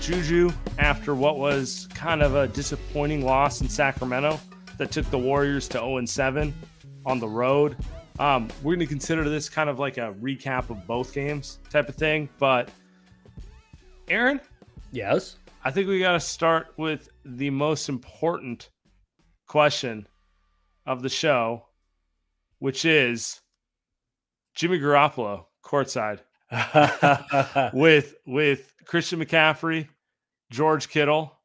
[0.00, 4.38] juju after what was kind of a disappointing loss in Sacramento
[4.76, 6.52] that took the Warriors to 0-7
[7.06, 7.78] on the road.
[8.18, 11.88] Um, we're going to consider this kind of like a recap of both games type
[11.88, 12.28] of thing.
[12.38, 12.68] But
[14.10, 14.40] Aaron,
[14.90, 15.36] Yes.
[15.64, 18.70] I think we got to start with the most important
[19.46, 20.06] question
[20.86, 21.66] of the show,
[22.58, 23.40] which is
[24.54, 26.20] Jimmy Garoppolo courtside
[27.74, 29.88] with with Christian McCaffrey,
[30.50, 31.36] George Kittle,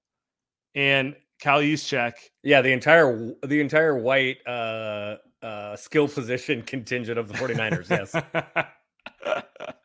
[0.74, 2.14] and Kyle Juszczyk.
[2.44, 8.16] yeah, the entire the entire white uh uh skill position contingent of the 49ers, yes.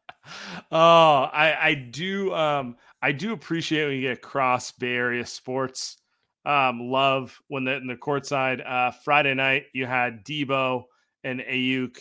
[0.70, 5.98] oh, I I do um I do appreciate when you get cross Bay Area sports.
[6.44, 8.66] Um, love when the in the courtside.
[8.66, 10.84] Uh, Friday night you had Deebo
[11.24, 11.98] and Aiyuk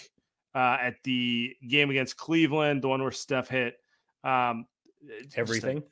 [0.55, 3.75] uh, at the game against Cleveland, the one where Steph hit
[4.23, 4.65] um,
[5.09, 5.83] a- Everything.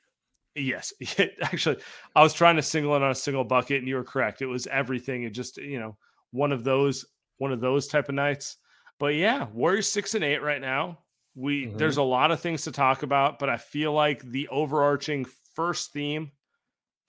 [0.55, 0.93] Yes,
[1.41, 1.77] actually,
[2.15, 4.41] I was trying to single it on a single bucket, and you were correct.
[4.41, 5.23] It was everything.
[5.23, 5.97] It just you know
[6.31, 7.05] one of those
[7.37, 8.57] one of those type of nights.
[8.97, 10.99] But yeah, Warriors six and eight right now.
[11.35, 11.77] We Mhm.
[11.77, 15.91] there's a lot of things to talk about, but I feel like the overarching first
[15.91, 16.31] theme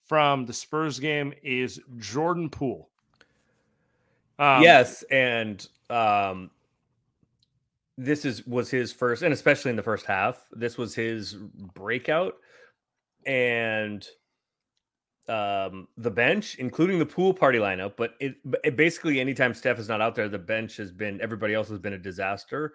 [0.05, 2.91] from the Spurs game is Jordan Poole.
[4.39, 6.51] Um, yes, and um
[7.97, 11.33] this is was his first and especially in the first half, this was his
[11.73, 12.35] breakout
[13.25, 14.07] and
[15.27, 19.77] um the bench including the pool party lineup but it, but it basically anytime steph
[19.77, 22.73] is not out there the bench has been everybody else has been a disaster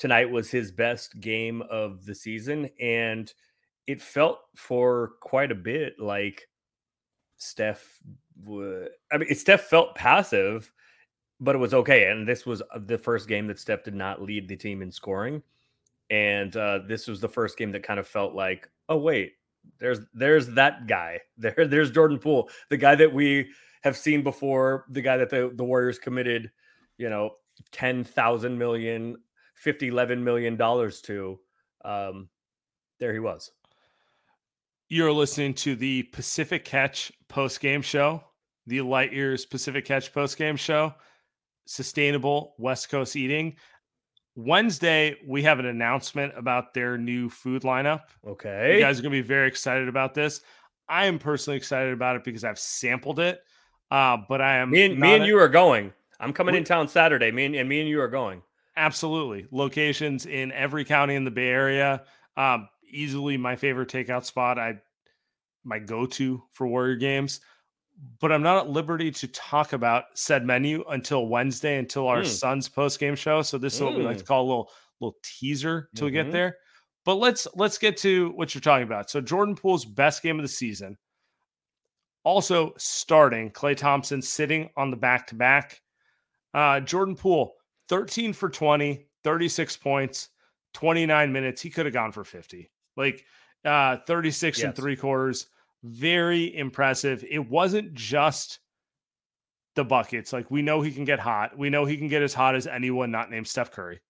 [0.00, 3.34] tonight was his best game of the season and
[3.86, 6.48] it felt for quite a bit like
[7.36, 8.00] steph
[9.12, 10.72] i mean steph felt passive
[11.38, 14.22] but it was okay and this was uh, the first game that steph did not
[14.22, 15.42] lead the team in scoring
[16.08, 19.34] and uh, this was the first game that kind of felt like oh wait
[19.78, 23.50] there's there's that guy there there's jordan poole the guy that we
[23.82, 26.50] have seen before the guy that the, the warriors committed
[26.96, 27.32] you know
[27.72, 29.16] 10,000 million
[29.60, 31.38] 50 11 million dollars to
[31.84, 32.28] um
[32.98, 33.50] there he was
[34.88, 38.22] You're listening to the Pacific Catch post game show,
[38.66, 40.92] the Light Years Pacific Catch post game show,
[41.66, 43.56] sustainable West Coast eating.
[44.36, 48.02] Wednesday, we have an announcement about their new food lineup.
[48.26, 50.40] okay You guys are going to be very excited about this.
[50.88, 53.40] I am personally excited about it because I've sampled it.
[53.90, 56.58] Uh, but I am me and me and a- you are going i'm coming We-
[56.58, 58.42] in town saturday me and, and me and you are going
[58.80, 59.46] Absolutely.
[59.50, 62.02] Locations in every county in the Bay Area.
[62.38, 64.58] Um, easily my favorite takeout spot.
[64.58, 64.80] I
[65.64, 67.40] my go-to for Warrior games.
[68.18, 72.26] But I'm not at liberty to talk about said menu until Wednesday, until our Mm.
[72.26, 73.42] son's post-game show.
[73.42, 74.28] So this is what we like to Mm.
[74.28, 76.56] call a little little teaser till we get there.
[77.04, 79.10] But let's let's get to what you're talking about.
[79.10, 80.96] So Jordan Poole's best game of the season.
[82.24, 85.82] Also starting Klay Thompson sitting on the back to back.
[86.54, 87.54] Uh, Jordan Poole,
[87.90, 90.28] 13 for 20, 36 points,
[90.74, 91.60] 29 minutes.
[91.60, 92.70] He could have gone for 50.
[92.96, 93.24] Like
[93.64, 95.46] uh, 36 and three quarters.
[95.82, 97.24] very impressive.
[97.28, 98.60] It wasn't just
[99.74, 100.32] the buckets.
[100.32, 101.58] Like we know he can get hot.
[101.58, 104.00] We know he can get as hot as anyone not named Steph Curry.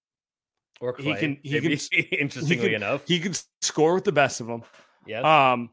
[0.80, 3.02] Or Klay, he can he maybe, can interestingly he can, enough.
[3.06, 4.62] he can score with the best of them.
[5.06, 5.52] Yeah.
[5.52, 5.70] Um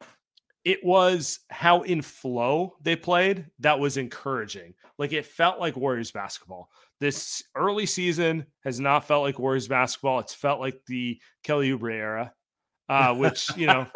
[0.67, 4.73] it was how in flow they played that was encouraging.
[4.97, 6.69] Like it felt like Warriors basketball.
[6.99, 10.19] This early season has not felt like Warriors basketball.
[10.19, 12.33] It's felt like the Kelly Oubre era,
[12.89, 13.87] uh, which you know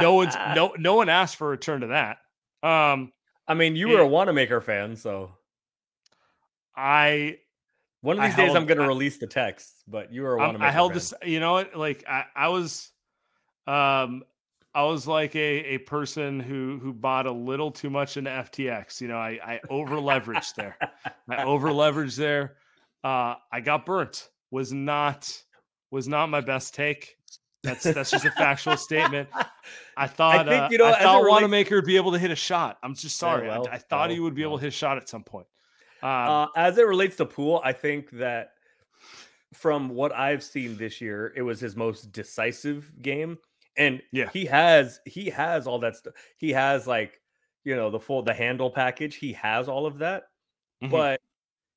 [0.00, 2.18] no one's no no one asked for a return to that.
[2.62, 3.10] Um,
[3.48, 5.32] I mean, you were a Wanamaker fan, so
[6.76, 7.38] I
[8.00, 9.72] one of I these days held- I'm going to release the text.
[9.88, 10.94] But you were a Wanamaker I held fan.
[10.94, 11.14] this.
[11.24, 11.74] You know what?
[11.74, 12.90] Like I, I was,
[13.66, 14.22] um,
[14.74, 19.00] I was like a a person who who bought a little too much in FTX.
[19.00, 20.76] You know, I I over leveraged there.
[21.28, 22.56] I over leveraged there.
[23.02, 24.28] Uh, I got burnt.
[24.50, 25.32] Was not
[25.90, 27.16] was not my best take.
[27.62, 29.28] That's that's just a factual statement.
[29.96, 32.12] I thought think, uh, you know, I as it thought relates- Wanamaker would be able
[32.12, 32.78] to hit a shot.
[32.82, 33.50] I'm just sorry.
[33.50, 35.46] I- well, I, thought he would be able to hit a shot at some point.
[36.02, 38.52] Um, Uh, as it relates to Poole, I think that
[39.52, 43.36] from what I've seen this year, it was his most decisive game,
[43.76, 44.28] and Yeah.
[44.32, 46.14] he has he has all that stuff.
[46.38, 47.20] He has like
[47.64, 49.16] you know the full the handle package.
[49.16, 50.24] He has all of that,
[50.82, 50.90] mhm.
[50.90, 51.20] but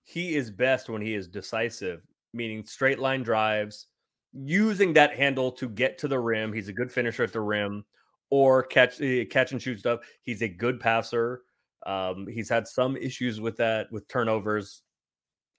[0.06, 2.02] he is best when he is decisive,
[2.34, 3.88] meaning straight line drives,
[4.34, 6.54] using that handle to get to the rim.
[6.54, 7.86] He's a good finisher at the rim,
[8.30, 10.02] or catch eh, catch and shoot stuff.
[10.24, 11.44] He's a good passer.
[11.86, 14.84] Um, he's had some issues with that with turnovers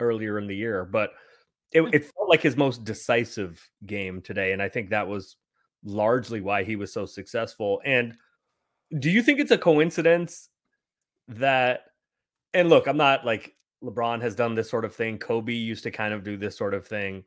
[0.01, 1.13] earlier in the year, but
[1.73, 1.91] it, Hmm.
[1.95, 5.37] it felt like his most decisive game today, and I think that was
[5.85, 7.81] largely why he was so successful.
[7.85, 8.17] And
[8.99, 10.49] do you think it's a coincidence
[11.29, 11.83] that?
[12.53, 15.19] And look, I'm not like LeBron has done this sort of thing.
[15.19, 17.25] Kobe used to kind of do this sort of thing,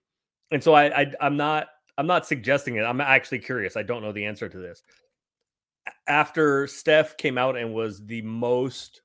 [0.52, 1.68] and so I, I I'm not
[1.98, 2.84] I'm not suggesting it.
[2.84, 3.76] I'm actually curious.
[3.76, 4.84] I don't know the answer to this.
[6.08, 9.02] After Steph came out and was the most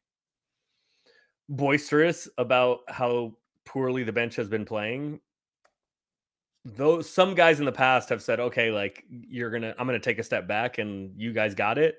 [1.48, 3.32] boisterous about how
[3.64, 5.20] poorly the bench has been playing,
[6.64, 10.18] those some guys in the past have said, "Okay, like you're gonna, I'm gonna take
[10.18, 11.96] a step back, and you guys got it."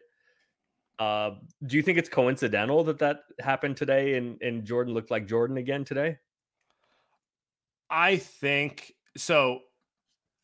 [1.00, 1.32] Uh,
[1.66, 5.58] do you think it's coincidental that that happened today, and and Jordan looked like Jordan
[5.58, 6.18] again today?
[7.90, 9.60] I think so.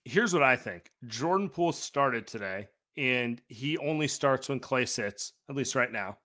[0.05, 2.67] Here's what I think Jordan Poole started today,
[2.97, 6.17] and he only starts when Klay sits, at least right now.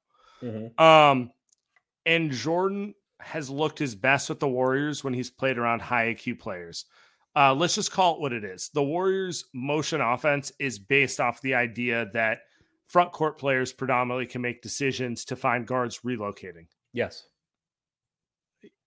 [0.79, 1.31] Um,
[2.07, 6.39] and Jordan has looked his best with the Warriors when he's played around high IQ
[6.39, 6.85] players.
[7.37, 8.71] Uh, let's just call it what it is.
[8.75, 12.41] The Warriors' motion offense is based off the idea that
[12.87, 17.27] front court players predominantly can make decisions to find guards relocating Yes.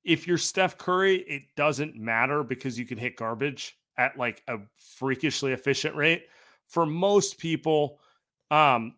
[0.06, 4.58] if you're Steph Curry, it doesn't matter because you can hit garbage at like a
[4.96, 6.28] freakishly efficient rate.
[6.70, 8.00] For most people,
[8.52, 8.96] um,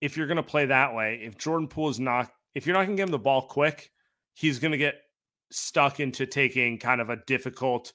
[0.00, 2.86] if you're going to play that way, if Jordan Poole is not, if you're not
[2.86, 3.90] going to give him the ball quick,
[4.34, 4.96] he's going to get
[5.52, 7.92] stuck into taking kind of a difficult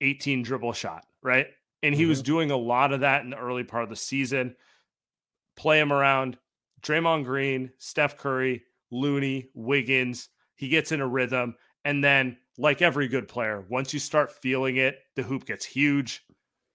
[0.00, 1.46] 18 dribble shot, right?
[1.82, 2.32] And he was mm-hmm.
[2.32, 4.56] doing a lot of that in the early part of the season.
[5.56, 6.38] Play him around
[6.82, 10.28] Draymond Green, Steph Curry, Looney, Wiggins.
[10.54, 11.54] He gets in a rhythm.
[11.84, 16.24] And then, like every good player, once you start feeling it, the hoop gets huge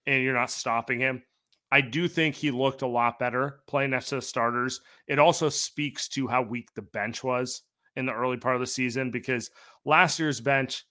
[0.06, 1.22] and you're not stopping him.
[1.70, 4.80] I do think he looked a lot better playing next to the starters.
[5.06, 7.62] It also speaks to how weak the bench was
[7.96, 9.50] in the early part of the season because
[9.84, 10.84] last year's bench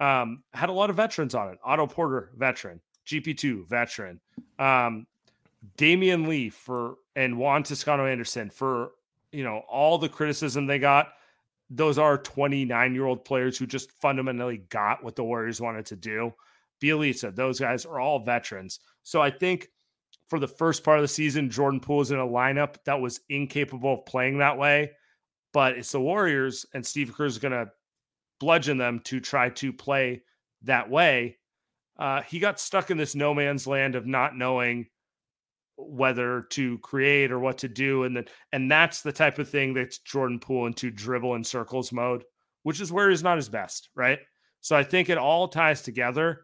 [0.00, 1.58] um, had a lot of veterans on it.
[1.64, 2.80] Otto Porter, veteran.
[3.06, 4.20] GP2, veteran.
[4.58, 5.06] Um,
[5.78, 8.92] Damion Lee for and Juan Toscano Anderson for
[9.32, 11.12] you know all the criticism they got.
[11.70, 15.96] Those are 29 year old players who just fundamentally got what the Warriors wanted to
[15.96, 16.32] do.
[16.80, 18.80] Bjelica, those guys are all veterans.
[19.02, 19.68] So I think
[20.28, 23.20] for the first part of the season, Jordan Poole is in a lineup that was
[23.28, 24.92] incapable of playing that way.
[25.52, 27.70] But it's the Warriors, and Steve Kerr is going to
[28.40, 30.22] bludgeon them to try to play
[30.62, 31.38] that way.
[31.98, 34.86] Uh, he got stuck in this no man's land of not knowing
[35.76, 39.74] whether to create or what to do, and then and that's the type of thing
[39.74, 42.24] that's Jordan Poole into dribble in circles mode,
[42.62, 44.18] which is where he's not his best, right?
[44.60, 46.42] So I think it all ties together,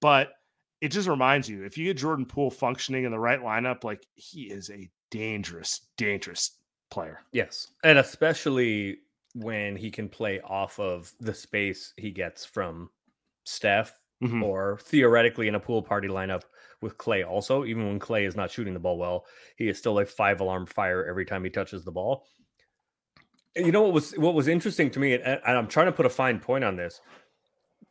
[0.00, 0.32] but
[0.80, 4.06] it just reminds you if you get Jordan Poole functioning in the right lineup, like
[4.14, 6.58] he is a dangerous, dangerous
[6.90, 7.20] player.
[7.32, 7.68] Yes.
[7.84, 8.98] And especially
[9.34, 12.90] when he can play off of the space he gets from
[13.44, 14.42] Steph Mhm.
[14.42, 16.42] or theoretically in a pool party lineup
[16.80, 17.64] with Klay also.
[17.64, 19.26] Even when Klay is not shooting the ball well,
[19.56, 22.26] he is still a five alarm fire every time he touches the ball.
[23.56, 25.92] And you know what was what was interesting to me, and, and I'm trying to
[25.92, 27.00] put a fine point on this,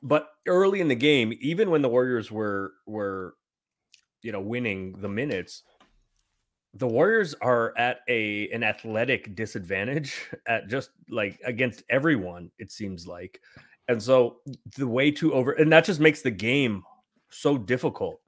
[0.01, 3.35] but early in the game, even when the Warriors were were
[4.21, 5.63] you know winning the minutes,
[6.75, 13.07] the Warriors are at a an athletic disadvantage at just like against everyone, it seems
[13.07, 13.41] like.
[13.87, 14.37] And so
[14.77, 16.83] the way to over and that just makes the game
[17.29, 18.19] so difficult.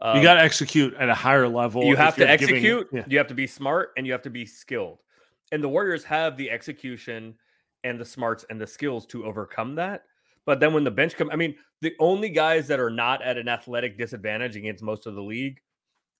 [0.00, 1.84] Um, you got to execute at a higher level.
[1.84, 3.04] You have to execute, giving, yeah.
[3.08, 4.98] you have to be smart, and you have to be skilled.
[5.52, 7.36] And the Warriors have the execution
[7.84, 10.02] and the smarts and the skills to overcome that.
[10.44, 13.38] But then when the bench come, I mean, the only guys that are not at
[13.38, 15.60] an athletic disadvantage against most of the league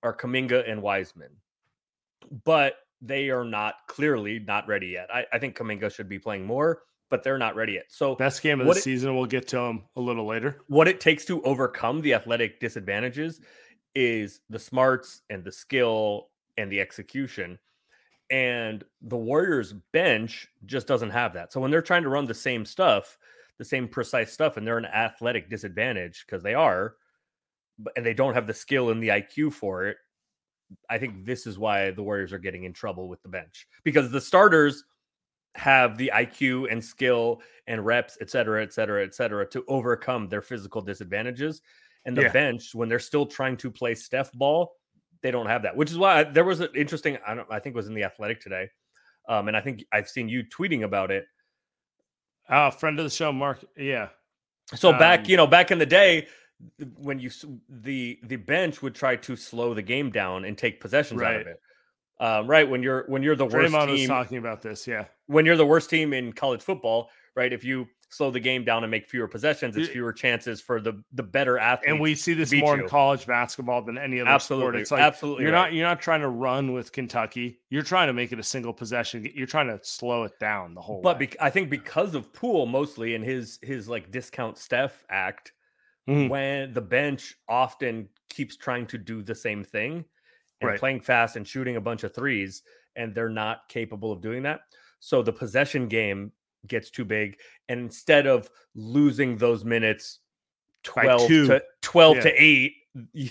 [0.04, 1.31] are Kuminga and Wiseman.
[2.44, 5.08] But they are not clearly not ready yet.
[5.12, 7.86] I, I think Kuminga should be playing more, but they're not ready yet.
[7.88, 9.14] So best game of the it, season.
[9.16, 10.60] We'll get to them a little later.
[10.68, 13.40] What it takes to overcome the athletic disadvantages
[13.94, 17.58] is the smarts and the skill and the execution.
[18.30, 21.52] And the Warriors bench just doesn't have that.
[21.52, 23.18] So when they're trying to run the same stuff,
[23.58, 26.94] the same precise stuff, and they're an athletic disadvantage because they are,
[27.96, 29.96] and they don't have the skill and the IQ for it.
[30.88, 34.10] I think this is why the Warriors are getting in trouble with the bench because
[34.10, 34.84] the starters
[35.54, 40.28] have the IQ and skill and reps, et cetera, et cetera, et cetera, to overcome
[40.28, 41.62] their physical disadvantages.
[42.04, 42.32] And the yeah.
[42.32, 44.72] bench, when they're still trying to play Steph ball,
[45.22, 45.76] they don't have that.
[45.76, 47.16] Which is why I, there was an interesting.
[47.26, 47.46] I don't.
[47.50, 48.68] I think was in the Athletic today,
[49.28, 51.26] um, and I think I've seen you tweeting about it.
[52.50, 53.64] Oh, friend of the show, Mark.
[53.76, 54.08] Yeah.
[54.74, 56.26] So um, back, you know, back in the day,
[56.97, 57.31] when you
[57.69, 61.35] the the bench would try to slow the game down and take possessions right.
[61.35, 61.61] out of it.
[62.21, 64.09] Um, right when you're when you're the Draymond worst team.
[64.09, 64.87] talking about this.
[64.87, 65.07] Yeah.
[65.26, 67.52] When you're the worst team in college football, right?
[67.52, 71.02] If you slow the game down and make fewer possessions, it's fewer chances for the
[71.12, 71.90] the better athlete.
[71.90, 72.85] And we see this more you.
[72.85, 74.66] in college basketball than any other absolutely.
[74.66, 74.76] sport.
[74.76, 75.62] It's like absolutely you're right.
[75.62, 77.59] not you're not trying to run with Kentucky.
[77.71, 79.28] You're trying to make it a single possession.
[79.35, 81.00] You're trying to slow it down the whole.
[81.00, 85.52] But be- I think because of Poole mostly and his his like discount Steph act,
[86.09, 86.28] mm-hmm.
[86.28, 90.04] when the bench often keeps trying to do the same thing
[90.61, 90.78] and right.
[90.78, 92.62] playing fast and shooting a bunch of threes,
[92.97, 94.61] and they're not capable of doing that.
[95.00, 96.32] So the possession game
[96.66, 97.38] gets too big.
[97.68, 100.21] And instead of losing those minutes
[100.85, 102.23] 12 to 12 yeah.
[102.23, 102.73] to 8,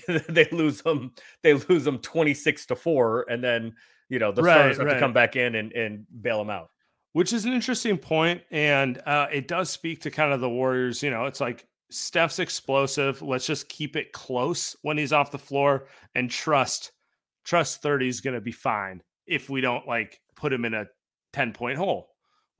[0.30, 1.14] they lose them
[1.44, 3.76] they lose them 26 to 4 and then,
[4.10, 4.96] you know, the right, stars have right.
[4.96, 6.72] to come back in and and bail them out.
[7.14, 11.04] Which is an interesting point and uh, it does speak to kind of the Warriors,
[11.04, 13.22] you know, it's like Steph's explosive.
[13.22, 16.92] Let's just keep it close when he's off the floor and trust
[17.44, 20.86] trust 30 is going to be fine if we don't like put him in a
[21.34, 22.12] 10 point hole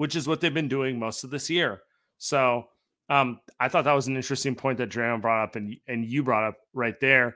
[0.02, 1.84] which is what they've been doing most of this year.
[2.18, 2.64] So
[3.08, 6.24] um, I thought that was an interesting point that Draymond brought up and, and you
[6.24, 7.36] brought up right there.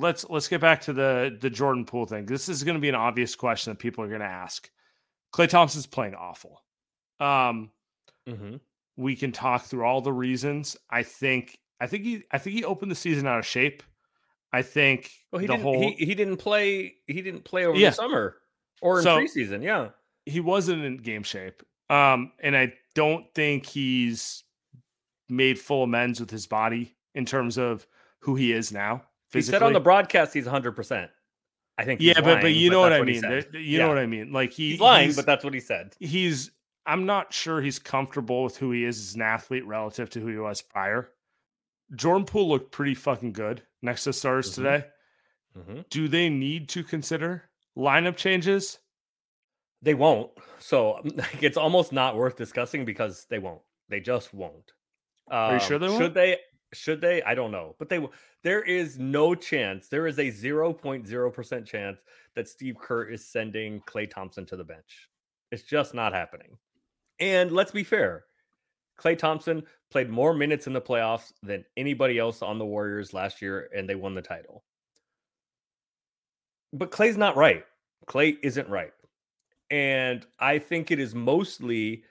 [0.00, 2.26] Let's let's get back to the the Jordan Poole thing.
[2.26, 4.70] This is going to be an obvious question that people are going to ask.
[5.34, 6.62] Klay Thompson's playing awful.
[7.20, 7.70] Um,
[8.28, 8.56] Mm-hmm.
[8.96, 10.76] we can talk through all the reasons.
[10.90, 13.82] I think I think he I think he opened the season out of shape.
[14.52, 15.62] I think Well, he the didn't.
[15.64, 16.94] whole He, he didn't play.
[17.06, 17.90] He didn't play over Yeah.
[17.90, 18.36] the summer
[18.82, 19.62] or in So- preseason.
[19.64, 19.88] Yeah.
[20.26, 21.62] he wasn't in game shape.
[21.88, 24.44] Um, and I don't think he's
[25.28, 27.86] made full amends with his body in terms of
[28.20, 29.02] who he is now.
[29.32, 30.72] He said on the broadcast he's 100.
[30.72, 31.10] percent
[31.78, 32.00] I think.
[32.00, 33.20] yeah, he's but but lying, you know what I mean.
[33.20, 33.78] There- You Yeah.
[33.78, 34.32] know what I mean.
[34.32, 35.94] Like he, He's lying, he's- but that's what he said.
[36.00, 36.50] he's.
[36.86, 40.28] I'm not sure he's comfortable with who he is as an athlete relative to who
[40.28, 41.10] he was prior.
[41.94, 44.54] Jordan Poole looked pretty fucking good next to stars Mhm.
[44.54, 44.84] today.
[45.58, 45.88] Mhm.
[45.90, 48.78] Do they need to consider lineup changes?
[49.82, 50.30] They won't.
[50.58, 53.62] So like, it's almost not worth discussing because they won't.
[53.88, 54.72] They just won't.
[55.28, 56.02] Are you sure Um, they won't?
[56.02, 56.38] Should they?
[56.72, 57.22] Should they?
[57.22, 57.74] I don't know.
[57.78, 58.12] But they will.
[58.42, 59.88] There is no chance.
[59.88, 61.98] There is a 0.0% chance
[62.34, 65.08] that Steve Kerr is sending Klay Thompson to the bench.
[65.50, 66.56] It's just not happening.
[67.18, 68.24] And let's be fair.
[68.98, 73.42] Klay Thompson played more minutes in the playoffs than anybody else on the Warriors last
[73.42, 74.62] year, and they won the title.
[76.72, 77.64] But Klay's not right.
[78.06, 78.92] Klay isn't right.
[79.70, 82.04] And I think it is mostly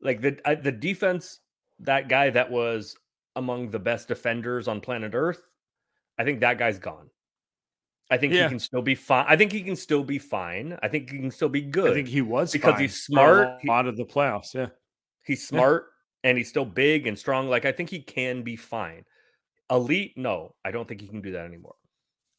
[0.00, 1.40] like the uh, the defense
[1.80, 2.96] that guy that was
[3.36, 5.40] among the best defenders on planet Earth,
[6.18, 7.10] I think that guy's gone.
[8.10, 8.44] I think Yeah.
[8.44, 9.26] he can still be fine.
[9.28, 10.78] I think he can still be fine.
[10.82, 11.90] I think he can still be good.
[11.90, 14.54] I think he was Because he's a smart, he- lot of the playoffs.
[14.54, 14.68] Yeah.
[15.24, 15.86] he's smart
[16.22, 17.48] and he's still big and strong.
[17.48, 19.04] Like I think he can be fine.
[19.70, 21.74] Elite, no, I don't think he can do that anymore.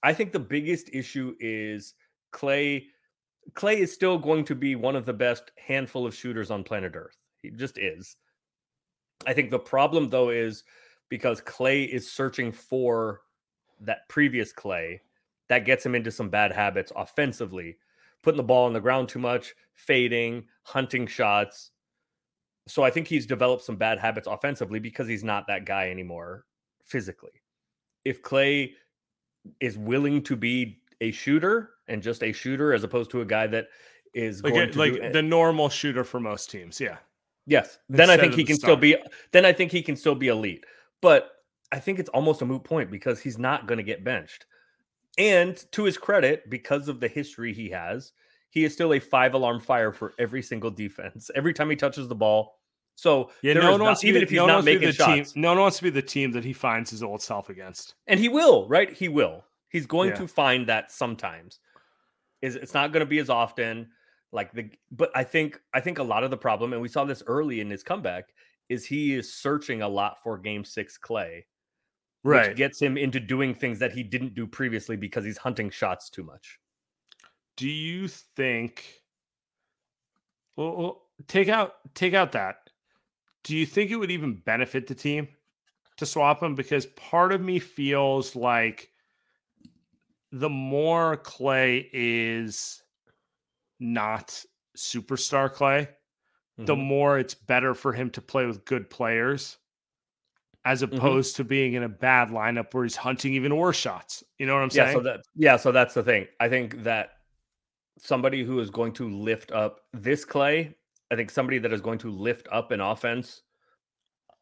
[0.01, 1.93] I think the biggest issue is
[2.33, 2.85] Klay.
[3.53, 6.95] Klay is still going to be one of the best handful of shooters on planet
[6.95, 7.17] Earth.
[7.41, 8.15] He just is.
[9.25, 10.63] I think the problem though is
[11.09, 13.21] because Klay is searching for
[13.81, 14.99] that previous Klay
[15.49, 17.77] that gets him into some bad habits offensively,
[18.21, 21.71] putting the ball on the ground too much, fading, hunting shots.
[22.67, 26.45] So I think he's developed some bad habits offensively because he's not that guy anymore
[26.83, 27.41] physically.
[28.03, 28.73] If Klay
[29.61, 33.47] is willing to be a shooter and just a shooter as opposed to a guy
[33.47, 33.67] that
[34.13, 36.81] is Like, like do, the normal shooter for most teams.
[36.81, 36.97] Yeah.
[37.45, 37.79] Yes.
[37.87, 38.97] Then I think he can still be
[39.31, 40.65] then I think he can still be elite.
[41.01, 41.29] But
[41.71, 44.45] I think it's almost a moot point because he's not going to get benched.
[45.17, 48.11] And to his credit, because of the history he has,
[48.49, 51.29] he is still a five alarm fire for every single defense.
[51.35, 52.59] Every time he touches the ball.
[52.95, 53.53] So Yeah.
[53.53, 55.41] No one wants even if he's no not wants to be making the shots, team.
[55.41, 57.95] No one wants to be the team that he finds his old self against.
[58.07, 58.91] and he will, right?
[58.91, 59.43] He will.
[59.69, 60.15] He's going Yeah.
[60.15, 61.59] to find that sometimes.
[62.41, 63.89] Is it's not going to be as often
[64.31, 67.03] like the but I think I think a lot of the problem and we saw
[67.05, 68.25] this early in his comeback
[68.69, 71.43] is he is searching a lot for game 6 Klay.
[72.47, 76.09] Which gets him into doing things that he didn't do previously because he's hunting shots
[76.09, 76.59] too much.
[77.55, 79.01] Do you think?
[80.55, 82.69] Well, well, take out take out that.
[83.43, 85.29] Do you think it would even benefit the team
[85.97, 86.53] to swap him?
[86.53, 88.89] Because part of me feels like
[90.31, 92.83] the more Klay is
[93.79, 94.43] not
[94.75, 95.87] superstar Klay,
[96.57, 96.83] the Mhm.
[96.85, 99.57] more it's better for him to play with good players
[100.65, 100.95] as Mm-hmm.
[100.95, 104.23] opposed to being in a bad lineup where he's hunting even worse shots.
[104.37, 104.87] You know what I'm saying?
[104.89, 106.27] yeah, so that yeah, so that's the thing.
[106.39, 107.11] I think that
[107.99, 110.73] somebody who is going to lift up this Klay,
[111.11, 113.43] I think somebody that is going to lift up an offense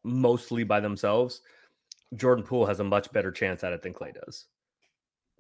[0.04, 1.42] mostly by themselves,
[2.16, 4.48] Jordan Poole has a much better chance at it than Klay does.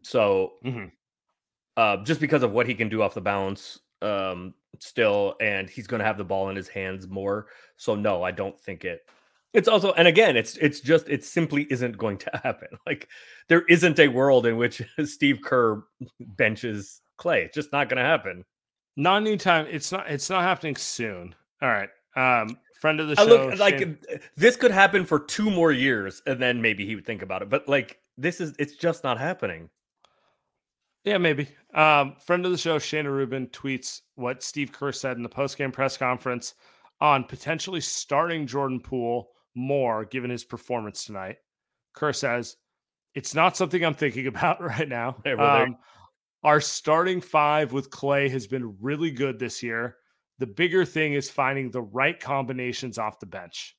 [0.03, 0.91] So Mhm.
[1.77, 5.87] uh, just because of what he can do off the bounce um, still, and he's
[5.87, 7.47] going to have the ball in his hands more.
[7.77, 9.01] So no, I don't think it.
[9.53, 12.67] It's also, and again, it's it's just it simply isn't going to happen.
[12.85, 13.07] Like
[13.47, 15.83] there isn't a world in which Steve Kerr
[16.19, 17.45] benches Klay.
[17.45, 18.43] It's just not going to happen.
[18.97, 19.67] Not anytime.
[19.69, 20.09] It's not.
[20.09, 21.35] It's not happening soon.
[21.61, 21.89] All right.
[22.15, 23.29] Um, friend of the I show.
[23.29, 26.95] look like Shane- uh, this could happen for two more years, and then maybe he
[26.95, 27.49] would think about it.
[27.49, 29.69] But like this is, it's just not happening.
[31.05, 31.47] Yeah, maybe.
[31.73, 35.71] Um, friend of the show, Shayna Rubin tweets what Steve Kerr said in the postgame
[35.71, 36.55] press conference
[36.99, 41.37] on potentially starting Jordan Poole more given his performance tonight.
[41.93, 42.57] Kerr says,
[43.13, 45.17] "It's not something I'm thinking about right now.
[45.25, 45.77] Yeah, well, Um,
[46.43, 49.97] our starting five with Klay has been really good this year.
[50.39, 53.77] The bigger thing is finding the right combinations off the bench.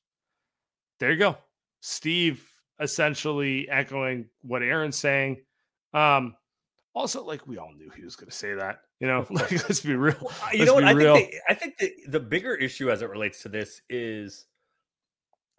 [0.99, 1.37] There you go.
[1.81, 5.37] Steve essentially echoing what Aaron's saying.
[5.93, 6.35] Um,
[6.97, 8.81] also, like we all knew he was going to say that.
[8.99, 10.15] You know, like let's be real.
[10.21, 10.83] Well, you Let's know what?
[10.85, 11.15] I real.
[11.15, 14.45] think, the, I think the, the bigger issue as it relates to this is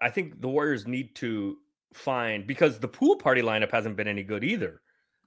[0.00, 1.56] I think the Warriors need to
[1.94, 4.80] find because the pool party lineup hasn't been any good either.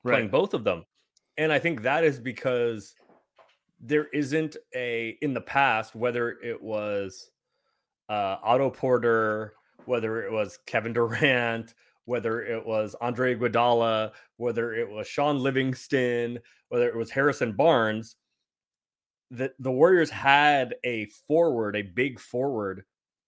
[0.04, 0.86] playing both of them.
[1.38, 2.93] And I think that is because
[3.80, 7.32] there isn't a in the past, whether it was
[8.10, 9.54] uh Otto Porter,
[9.86, 11.74] whether it was Kevin Durant,
[12.06, 18.16] whether it was Andre Iguodala, whether it was Shaun Livingston, whether it was Harrison Barnes,
[19.32, 22.84] that the Warriors had a forward, a big forward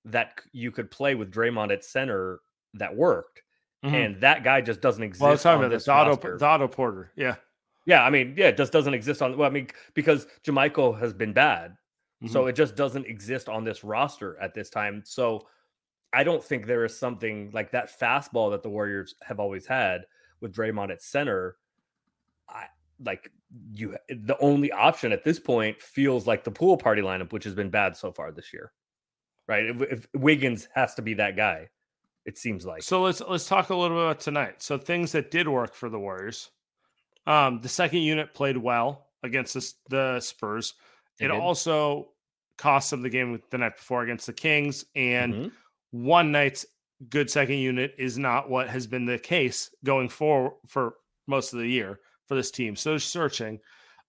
[0.05, 2.39] that you could play with Draymond at center
[2.73, 3.41] that worked.
[3.85, 3.93] Mhm.
[3.93, 5.21] And that guy just doesn't exist.
[5.21, 7.11] well, I was talking on about this Otto, Otto Porter.
[7.15, 7.35] Yeah.
[7.85, 9.37] Yeah, I mean, yeah, it just doesn't exist on.
[9.37, 11.71] Well, I mean, because JaMychal has been bad,
[12.23, 12.31] Mm-hmm.
[12.31, 15.03] so it just doesn't exist on this roster at this time.
[15.05, 15.45] So
[16.13, 20.01] I don't think there is something like that fastball that the Warriors have always had
[20.41, 21.57] with Draymond at center.
[22.47, 22.65] I
[23.03, 23.31] like
[23.71, 23.97] you.
[24.09, 27.69] The only option at this point feels like the pool party lineup, which has been
[27.69, 28.71] bad so far this year.
[29.47, 29.65] Right?
[29.65, 31.69] If, if Wiggins has to be that guy,
[32.25, 32.83] it seems like.
[32.83, 34.61] So let's let's talk a little bit about tonight.
[34.61, 36.51] So things that did work for the Warriors.
[37.25, 40.73] Um, the second unit played well against the, the Spurs.
[41.19, 42.09] They It also
[42.57, 44.85] cost them the game the night before against the Kings.
[44.95, 45.51] And Mhm.
[45.93, 46.65] One night's
[47.09, 50.95] good second unit is not what has been the case going forward for
[51.27, 52.75] most of the year for this team.
[52.75, 53.59] So searching.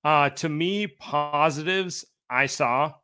[0.03, 2.95] Uh, to me, positives I saw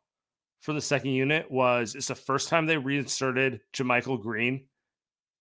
[0.61, 4.65] for the second unit was it's the first time they reinserted JaMychal Green.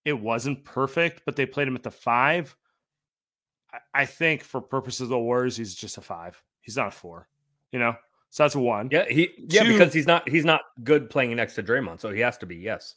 [0.05, 2.55] It wasn't perfect, but they played him at the five.
[3.73, 6.43] I, I think for purposes of the Warriors, he's just a five.
[6.61, 7.27] He's not a four.
[7.73, 7.95] You know,
[8.29, 8.91] so that's one.
[8.93, 12.13] Yeah, he yeah Two- because he's not he's not good playing next to Draymond, so
[12.13, 12.57] he has to be.
[12.57, 12.97] Yes,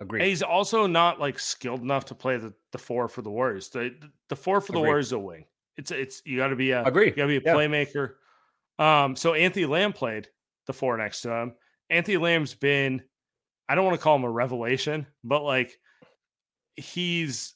[0.00, 0.20] agreed.
[0.22, 3.68] And he's also not like skilled enough to play the, the four for the Warriors.
[3.68, 3.94] The
[4.28, 4.88] the four for the Agreed.
[4.88, 5.44] Warriors is a wing.
[5.76, 7.06] It's it's you got to be a Agree.
[7.06, 7.54] you got to be a Yeah.
[7.54, 8.14] playmaker.
[8.78, 10.28] Um, so Anthony Lamb played
[10.66, 11.54] the four next to him.
[11.90, 13.02] Anthony Lamb's been,
[13.68, 15.78] I don't want to call him a revelation, but like
[16.76, 17.54] he's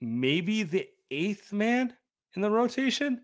[0.00, 1.92] maybe the eighth man
[2.34, 3.20] in the rotation,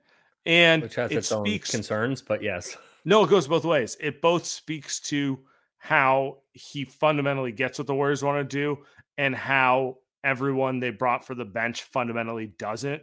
[0.47, 3.97] and which has it its own speaks concerns, but yes, no, it goes both ways.
[4.01, 5.39] It both speaks to
[5.79, 8.79] how he fundamentally gets what the Warriors want to do
[9.17, 13.03] and how everyone they brought for the bench fundamentally doesn't.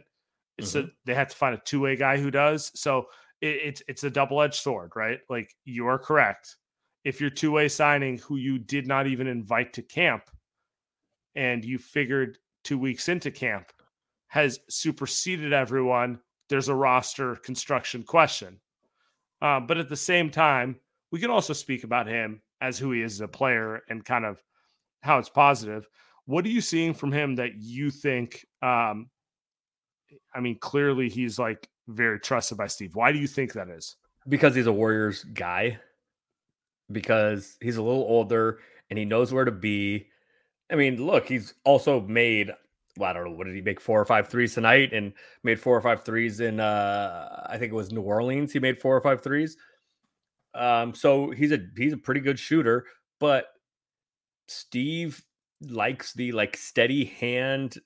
[0.58, 2.72] It's a, they have to find a two way guy who does.
[2.78, 3.06] So
[3.40, 5.18] it, it's it's a double edged sword, right?
[5.28, 6.56] Like you are correct.
[7.04, 10.30] If you're two way signing who you did not even invite to camp,
[11.34, 13.70] and you figured two weeks into camp
[14.28, 18.58] has superseded everyone, there's a roster construction question.
[19.40, 20.76] Uh, but at the same time,
[21.10, 24.24] we can also speak about him as who he is as a player and kind
[24.24, 24.42] of
[25.02, 25.88] how it's positive.
[26.24, 28.44] What are you seeing from him that you think?
[28.62, 29.08] Um,
[30.34, 32.94] I mean, clearly he's like very trusted by Steve.
[32.96, 33.96] Why do you think that is?
[34.28, 35.78] because he's a Warriors guy,
[36.90, 38.58] because he's a little older
[38.90, 40.08] and he knows where to be.
[40.70, 42.50] I mean, look, he's also made.
[42.96, 45.60] Well, I don't know what did he make four or five threes tonight, and made
[45.60, 46.60] four or five threes in.
[46.60, 48.52] uh I think it was New Orleans.
[48.52, 49.56] He made four or five threes.
[50.56, 52.86] Um, so he's a he's a pretty good shooter,
[53.20, 53.46] but
[54.48, 55.22] Steve
[55.60, 57.76] likes the like steady hand.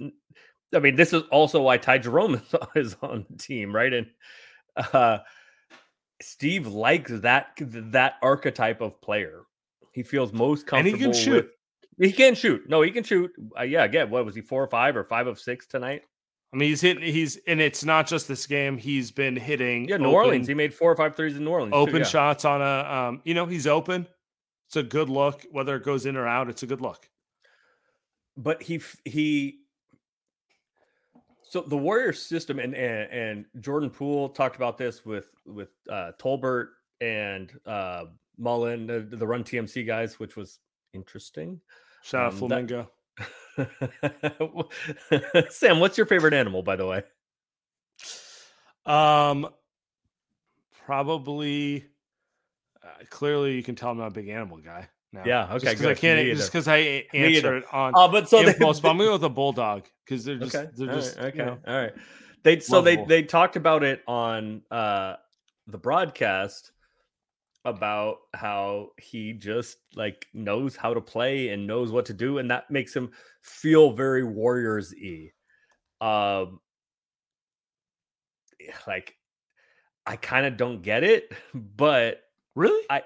[0.74, 2.40] I mean, this is also why Ty Jerome
[2.74, 3.92] is, on the team, right?
[3.92, 4.06] And
[4.92, 5.18] uh
[6.22, 9.42] Steve likes that that archetype of player.
[9.92, 10.94] He feels most comfortable.
[10.94, 11.44] And he can shoot.
[11.44, 11.54] with-
[11.98, 12.66] he can shoot.
[12.66, 13.30] No, he can shoot.
[13.58, 16.02] Uh, yeah, again, what was he four or five or five of six tonight?
[16.52, 17.02] I mean, he's hitting.
[17.02, 18.76] He's and it's not just this game.
[18.76, 19.88] He's been hitting.
[19.88, 20.46] Yeah, New open- Orleans.
[20.48, 21.72] He made four or five threes in New Orleans.
[21.72, 22.04] too, open yeah.
[22.04, 22.92] shots on a.
[22.92, 24.06] Um, you know, he's open.
[24.66, 25.44] It's a good look.
[25.52, 27.08] Whether it goes in or out, it's a good look.
[28.36, 29.58] but he he
[31.42, 36.12] so the warrior system and, and and jordan poole talked about this with with uh
[36.20, 36.68] tolbert
[37.00, 38.04] and uh
[38.38, 40.60] mullin the, the run tmc guys which was
[40.94, 41.60] interesting
[42.04, 42.90] Shout out Um, Flamingo.
[45.50, 47.02] sam what's your favorite animal by the way
[48.86, 49.48] Um,
[50.86, 51.86] probably.
[52.82, 54.88] Uh, clearly, you can tell I'm not a big animal guy.
[55.12, 55.22] Now.
[55.26, 56.36] Yeah, okay, because I can't.
[56.36, 59.24] Just because I answer it on oh but so they, but I'm gonna go with
[59.24, 61.92] a bulldog because they're just okay they're all just right, okay you know, all right
[62.44, 65.16] they so they they talked about it on uh
[65.66, 66.70] the broadcast
[67.64, 72.50] about how he just like knows how to play and knows what to do and
[72.50, 73.10] that makes him
[73.42, 75.30] feel very warriors y
[76.00, 76.58] um
[78.86, 79.14] like
[80.06, 82.22] i kind of don't get it but
[82.54, 82.84] really.
[82.90, 83.02] I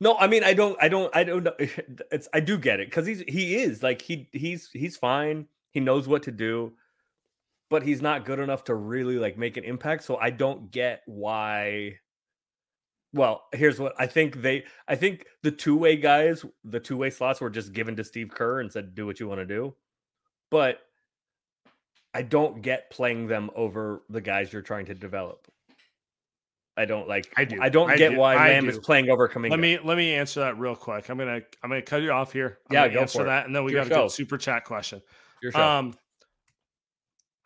[0.00, 2.90] no, I mean I don't I don't I don't know it's I do get it
[2.90, 5.46] cuz he's he is like he he's he's fine.
[5.70, 6.72] He knows what to do.
[7.68, 11.02] But he's not good enough to really like make an impact, so I don't get
[11.06, 11.98] why
[13.16, 17.50] Well, here's what I think they I think the two-way guys, the two-way slots were
[17.50, 19.74] just given to Steve Kerr and said do what you want to do.
[20.50, 20.80] But
[22.12, 25.50] I don't get playing them over the guys you're trying to develop.
[26.76, 27.32] I don't like.
[27.38, 27.58] I do.
[27.60, 28.18] I don't I get do.
[28.18, 29.50] why I Lamb is playing over Kuminga.
[29.50, 31.08] Let me let me answer that real quick.
[31.08, 32.58] I'm gonna I'm gonna cut you off here.
[32.68, 33.28] I'm Yeah, go answer for it.
[33.28, 35.00] that, and then we got a good super chat question.
[35.42, 35.62] Your show.
[35.62, 35.94] Um,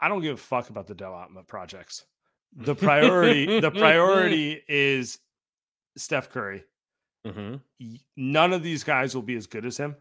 [0.01, 2.05] I don't give a fuck about the development projects.
[2.57, 5.19] The priority the priority is
[5.97, 6.65] Steph Curry.
[7.27, 7.61] Mhm.
[8.17, 9.97] None of these guys will be as good as him.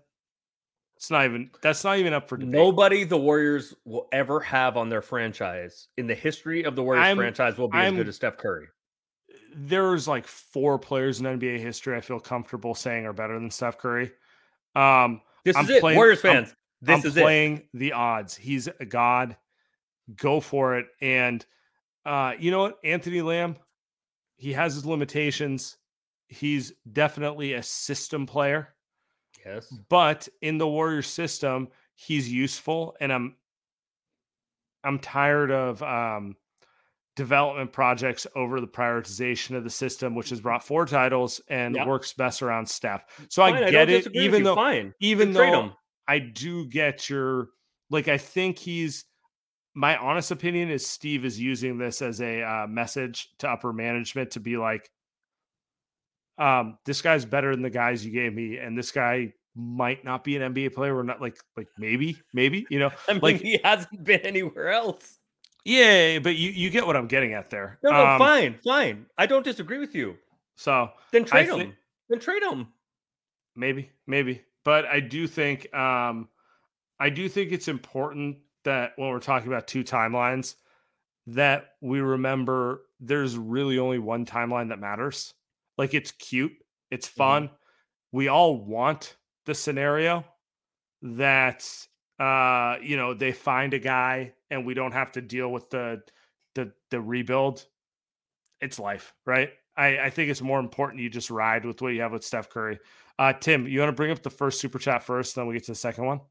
[0.96, 2.54] It's not even that's not even up for debate.
[2.54, 7.06] Nobody the Warriors will ever have on their franchise in the history of the Warriors
[7.06, 8.68] I'm- franchise will be I'm- as good as Steph Curry.
[9.56, 13.78] there's like four players in NBA history I feel comfortable saying are better than Steph
[13.78, 14.12] Curry.
[14.76, 16.56] Um, This I'm is it, playing- Warriors fans.
[16.82, 17.22] This I'm is it.
[17.22, 18.36] playing the odds.
[18.36, 19.38] He's a god.
[20.16, 20.88] Go for it.
[21.02, 21.44] And
[22.06, 22.80] uh, you know what?
[22.84, 23.58] Anthony Lamb,
[24.40, 25.78] he has his limitations.
[26.28, 28.76] He's definitely a system player,
[29.46, 29.68] Yes.
[29.90, 32.96] but in the Warriors system, he's useful.
[33.00, 33.36] And I'm
[34.84, 36.36] I'm tired of um
[37.16, 41.86] development projects over the prioritization of the system, which has brought four titles and Yeah.
[41.86, 43.04] works best around Steph.
[43.30, 44.94] So Fine, I get it, disagree with even you, though fine.
[45.02, 45.72] even though.
[46.08, 47.50] I do get your
[47.92, 49.06] like I think he's
[49.80, 54.32] my honest opinion is Steve is using this as a uh, message to upper management
[54.32, 54.92] to be like
[56.38, 60.24] um this guy's better than the guys you gave me and this guy might not
[60.24, 63.42] be an NBA player We're not like like maybe maybe you know I mean, like-
[63.42, 65.18] he hasn't been anywhere else.
[65.66, 69.06] yeah but you you get what I'm getting at there No, no, Um, fine, fine.
[69.18, 70.18] I don't disagree with you.
[70.56, 71.74] so Then trade him.
[72.10, 72.68] then trade him.
[73.56, 76.28] maybe maybe but i do think um
[77.00, 78.38] i do think it's important
[78.70, 80.56] that when we're talking about two timelines
[81.26, 85.34] that we remember there's really only one timeline that matters.
[85.78, 86.52] Like it's cute
[86.92, 87.50] it's fun.
[88.12, 90.24] We all want the scenario
[91.02, 91.68] that
[92.20, 96.02] uh you know they find a guy and we don't have to deal with the
[96.54, 97.66] the the rebuild.
[98.62, 99.50] It's life right?
[99.78, 102.50] I i think it's more important you just ride with what you have with steph
[102.50, 102.80] curry.
[103.18, 105.66] Uh, Tim, you want to bring up the first super chat first, then we get
[105.66, 106.22] to the second one.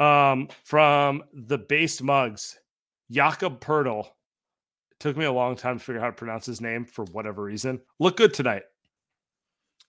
[0.00, 2.58] Um, from the based mugs,
[3.10, 4.06] Jakob Poeltl.
[4.98, 7.42] Took me a long time to figure out how to pronounce his name for whatever
[7.42, 7.80] reason.
[7.98, 8.64] Look good tonight.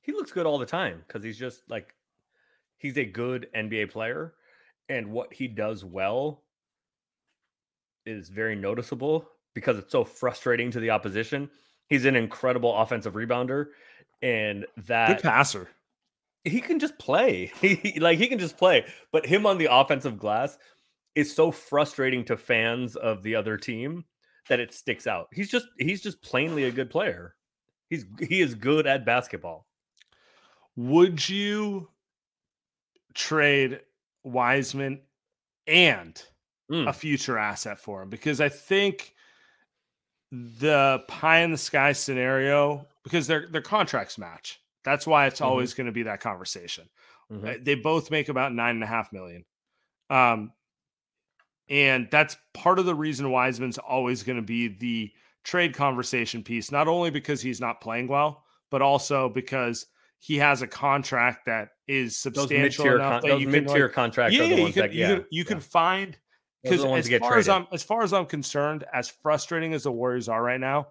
[0.02, 1.94] He looks good all the time because he's just like
[2.78, 4.34] he's a good NBA player,
[4.90, 6.44] and what he does well
[8.06, 11.50] is very noticeable because it's so frustrating to the opposition.
[11.88, 13.68] He's an incredible offensive rebounder,
[14.22, 15.70] and that Good passer.
[16.44, 17.52] He can just play.
[17.62, 20.58] He like he can just play, but him on the offensive glass
[21.16, 24.06] is so frustrating to fans of the other team
[24.50, 25.28] that it sticks out.
[25.34, 27.36] He's just he's just plainly a good player.
[27.90, 29.68] He's he is good at basketball.
[30.78, 31.90] Would you
[33.14, 33.82] trade
[34.24, 35.02] Wiseman
[35.68, 36.22] and
[36.72, 36.88] Mm.
[36.88, 38.10] a future asset for him?
[38.10, 39.14] Because I think
[40.32, 44.62] the pie in the sky scenario, because their their contracts match.
[44.84, 45.46] That's why it's Mhm.
[45.46, 46.90] always going to be that conversation.
[47.32, 47.48] Mhm.
[47.48, 49.46] Uh, They both make about nine and a half million.
[50.10, 50.52] Um,
[51.70, 55.12] and that's part of the reason Wiseman's always going to be the
[55.44, 59.88] trade conversation piece, not only because he's not playing well, but also because
[60.20, 63.86] he has a contract that is substantial mid-tier, enough con- that those you can mid-tier
[63.86, 65.48] like, contracts yeah, are the you can, that you yeah, can, you yeah.
[65.48, 66.18] can find
[66.64, 67.50] because as far as.
[67.50, 70.90] I'm as far as I'm concerned, as frustrating as the Warriors are right now,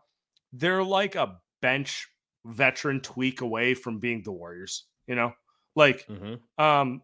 [0.53, 2.09] they're like a bench
[2.45, 4.85] veteran tweak away from being the Warriors.
[5.07, 5.33] You know,
[5.75, 6.41] like Mhm.
[6.59, 7.03] um,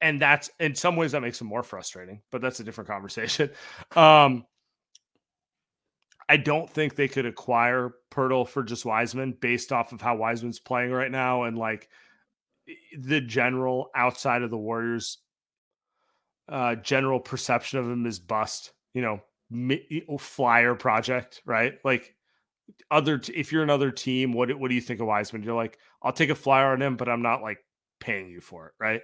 [0.00, 3.50] and that's in some ways that makes them more frustrating, but that's a different conversation.
[3.96, 4.46] Um,
[6.28, 10.60] I don't think they could acquire Poeltl for just Wiseman based off of how Wiseman's
[10.60, 11.88] playing right now and like
[12.96, 15.18] the general outside of the Warriors
[16.48, 21.74] uh general perception of him is bust, you know, mi- flyer project, right?
[21.84, 22.14] Like
[22.90, 25.42] other t- if you're another team, what do- what do you think of Wiseman?
[25.42, 27.58] You're like, I'll take a flyer on him, but I'm not like
[28.00, 29.02] paying you for it, right?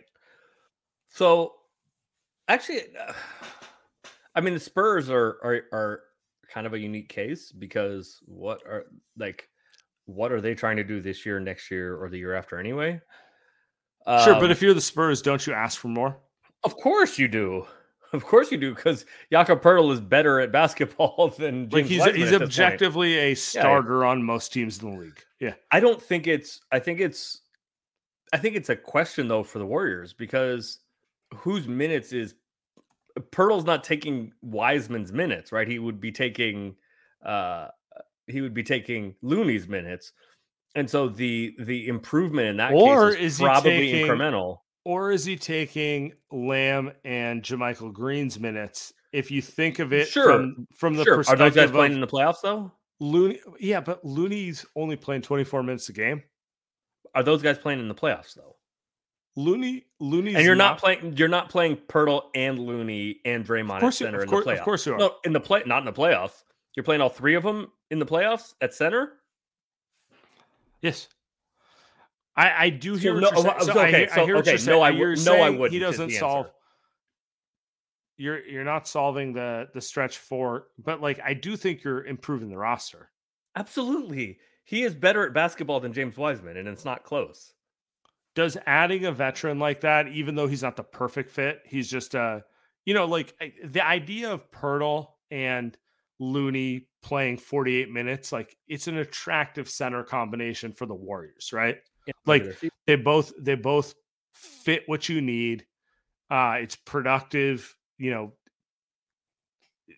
[1.09, 1.55] So,
[2.49, 3.12] actually, uh,
[4.35, 6.01] I mean, the Spurs are are are
[6.53, 8.85] kind of a unique case because what are
[9.16, 9.49] like,
[10.07, 13.01] what are they trying to do this year, next year, or the year after anyway?
[14.25, 16.16] sure, but Um, if you're the Spurs, don't you ask for more?
[16.64, 17.66] of course you do,
[18.12, 22.33] of course you do, because Jakob Poeltl is better at basketball than Like he's he's
[22.33, 25.21] objectively a starter on most teams in the league.
[25.40, 25.55] Yeah.
[25.71, 26.61] I don't think it's.
[26.73, 27.42] I think it's.
[28.33, 30.81] I think it's a question though for the Warriors because
[31.35, 32.35] whose minutes is
[33.33, 35.66] Poeltl's not taking Wiseman's minutes, right?
[35.68, 36.77] He would be taking.
[37.25, 37.68] uh
[38.27, 40.12] He would be taking Looney's minutes,
[40.75, 44.59] and so the the improvement in that Or case is, is probably taking- incremental.
[44.85, 48.93] Or is he taking Lamb and JaMychal Green's minutes?
[49.12, 50.25] If you think of it Sure.
[50.33, 51.14] from, from the Sure.
[51.14, 52.73] Are perspective those guys of playing in the playoffs though?
[53.01, 56.23] Looney, yeah, but Looney's only playing 24 minutes a game.
[57.14, 58.57] Are those guys playing in the playoffs though?
[59.37, 61.17] Looney, Looney, and you're not, playing.
[61.17, 64.45] You're not playing Poeltl and Looney and Draymond at course you- center of in course-
[64.45, 64.59] the playoffs.
[64.59, 64.99] of course you are.
[64.99, 66.43] No, in the play, not in the playoffs.
[66.75, 69.12] You're playing all three of them in the playoffs at center.
[70.83, 71.09] Yes.
[72.38, 73.55] I, I do So hear what no- you're saying.
[73.61, 74.83] so- So I okay, hear, I so- hear what okay, no, saying.
[74.83, 76.46] I You're would- no, I wouldn't He doesn't solve.
[76.46, 76.55] answer.
[78.16, 82.48] You're you're not solving the the stretch four, but like I do think you're improving
[82.51, 83.11] the roster.
[83.55, 87.53] Absolutely, he is better at basketball than James Wiseman, and it's not close.
[88.35, 92.14] Does adding a veteran like that, even though he's not the perfect fit, he's just
[92.16, 92.40] uh
[92.85, 95.77] you know like the idea of Poeltl and
[96.18, 101.77] Looney playing 48 minutes, like it's an attractive center combination for the Warriors, right?
[102.27, 102.44] Like,
[102.87, 103.94] they both they both
[104.33, 105.66] fit what you need
[106.31, 108.33] uh it's productive you know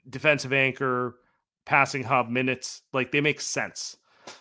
[0.09, 1.17] defensive anchor
[1.67, 3.97] passing hub minutes like they make sense.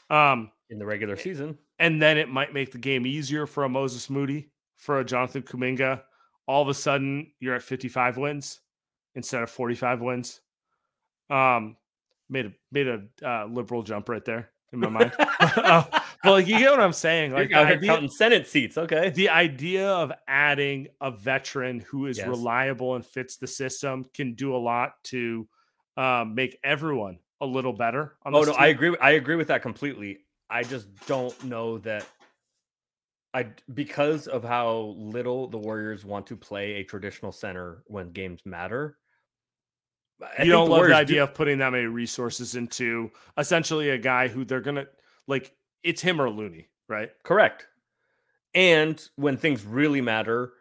[0.10, 1.58] Um in the regular season.
[1.80, 5.42] and then it might make the game easier for a Moses Moody for a Jonathan
[5.42, 6.02] Kuminga.
[6.48, 8.62] All of a sudden you're at 55 wins
[9.16, 10.42] instead of 45 wins.
[11.30, 11.78] Um
[12.30, 15.84] made a made a uh, liberal jump right there in my mind Uh,
[16.24, 18.78] but like you get what I'm saying like You're out idea- counting Senate seats.
[18.78, 22.28] Okay, the idea of adding a veteran who is Yes.
[22.28, 25.48] reliable and fits the system can do a lot to
[25.98, 28.16] um, make everyone a little better.
[28.26, 28.96] On Oh no, I agree.
[29.02, 30.20] I agree with that completely.
[30.50, 32.06] I just don't know that.
[33.34, 38.42] I because of how little the Warriors want to play a traditional center when games
[38.46, 38.98] matter.
[40.38, 43.90] I You don't love the Warriors do- idea of putting that many resources into essentially
[43.90, 44.86] a guy who they're gonna
[45.28, 45.54] like.
[45.84, 47.12] It's him or Looney, right?
[47.24, 47.68] correct.
[48.54, 50.54] And when things really matter,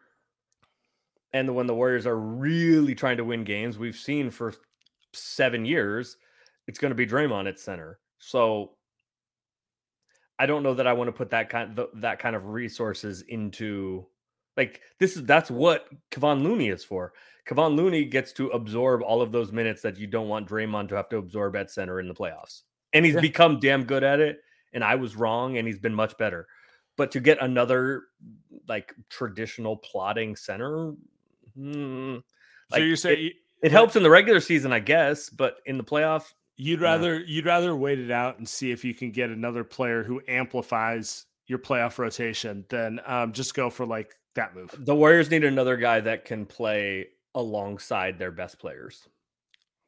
[1.32, 4.54] and when the Warriors are really trying to win games, we've seen for
[5.12, 6.16] seven years,
[6.66, 7.98] it's going to be Draymond at center.
[8.18, 8.72] So
[10.38, 13.22] I don't know that I want to put that kind th- that kind of resources
[13.22, 14.06] into
[14.58, 17.14] like this is that's what Kevon Looney is for.
[17.48, 20.96] Kevon Looney gets to absorb all of those minutes that you don't want Draymond to
[20.96, 22.62] have to absorb at center in the playoffs.
[22.92, 23.22] And he's Yeah.
[23.22, 24.40] become damn good at it.
[24.74, 26.46] And I was wrong, and he's been much better.
[26.96, 28.02] But to get another
[28.68, 30.92] like traditional plotting center,
[31.54, 32.22] hmm, so
[32.72, 36.34] Like, you're saying it helps in the regular season, I guess, but in the playoff,
[36.56, 36.86] you'd Yeah.
[36.86, 40.20] rather you'd rather wait it out and see if you can get another player who
[40.28, 44.74] amplifies your playoff rotation than um, just go for like that move.
[44.78, 49.06] the Warriors need another guy that can play alongside their best players.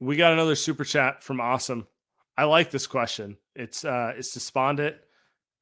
[0.00, 1.86] We got another super chat from Awesome.
[2.36, 3.36] I like this question.
[3.54, 4.96] It's uh it's despondent.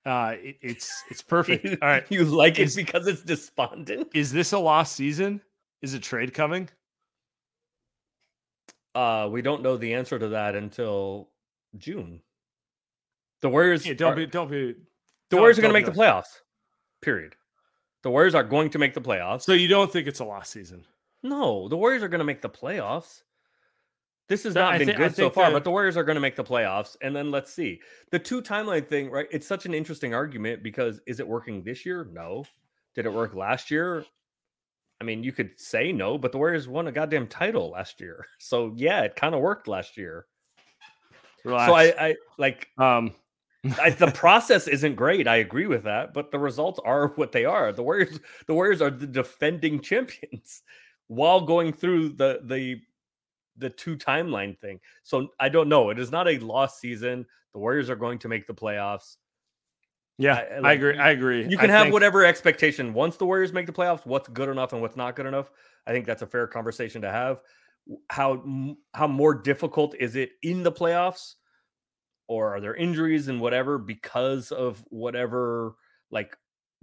[0.06, 1.66] Uh it, it's it's perfect.
[1.82, 2.04] All right.
[2.08, 4.08] you like it because it's despondent.
[4.14, 5.40] Is this a lost season?
[5.82, 6.68] Is a trade coming?
[8.94, 11.28] Uh, we don't know the answer to that until
[11.76, 12.20] June.
[13.42, 14.74] The Warriors, Yeah, don't are- be don't be
[15.30, 16.40] the Warriors are going to make the playoffs.
[17.02, 17.36] Period.
[18.02, 19.42] The Warriors are going to make the playoffs.
[19.42, 20.84] So you don't think it's a lost season?
[21.22, 23.22] no, the Warriors are going to make the playoffs.
[24.28, 26.04] This has No, not I been I good so far, the- but the Warriors are
[26.04, 26.96] going to make the playoffs.
[27.02, 27.80] And then let's see.
[28.10, 29.26] The two timeline thing, right?
[29.32, 32.06] It's such an interesting argument because is it working this year?
[32.12, 32.44] No.
[32.94, 34.04] Did it work last year?
[35.00, 38.26] I mean, you could say no, but the Warriors won a goddamn title last year.
[38.38, 40.26] So yeah, it kind of worked last year.
[41.44, 41.66] Relax.
[41.68, 43.12] So I, I like um
[43.80, 45.26] I, the process isn't great.
[45.26, 47.72] I agree with that, but the results are what they are.
[47.72, 50.62] The Warriors, the Warriors are the defending champions
[51.08, 52.80] while going through the the
[53.56, 54.78] the two timeline thing.
[55.02, 55.90] So I don't know.
[55.90, 57.26] It is not a lost season.
[57.52, 59.16] The Warriors are going to make the playoffs.
[60.18, 60.98] yeah, I- I I, agree.
[60.98, 61.42] I agree.
[61.48, 62.94] You I can have think- whatever expectation.
[62.94, 65.50] Once the Warriors make the playoffs, what's good enough and what's not good enough.
[65.86, 67.40] I think that's a fair conversation to have.
[68.10, 68.44] How
[68.94, 71.34] how more difficult is it in the playoffs,
[72.28, 75.74] or are there injuries and whatever because of whatever
[76.10, 76.36] like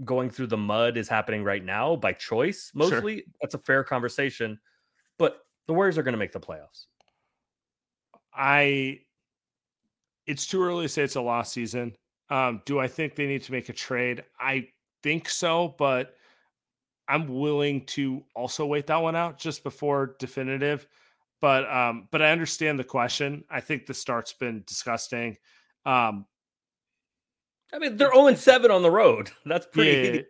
[0.03, 2.71] going through the mud is happening right now by choice?
[2.75, 2.89] Sure.
[2.89, 4.59] Mostly, that's a fair conversation.
[5.17, 6.87] But the Warriors are going to make the playoffs.
[8.33, 8.99] I
[10.27, 11.95] it's too early to say it's a lost season.
[12.29, 14.23] Um, do I think they need to make a trade?
[14.39, 14.69] I
[15.03, 16.15] think so, but
[17.07, 20.87] I'm willing to also wait that one out just before definitive.
[21.41, 23.43] But um, but I understand the question.
[23.49, 25.37] I think the start's been disgusting.
[25.85, 26.25] Um,
[27.73, 29.31] I mean, they're 0 7 on the road.
[29.45, 30.17] That's pretty.
[30.17, 30.21] yeah,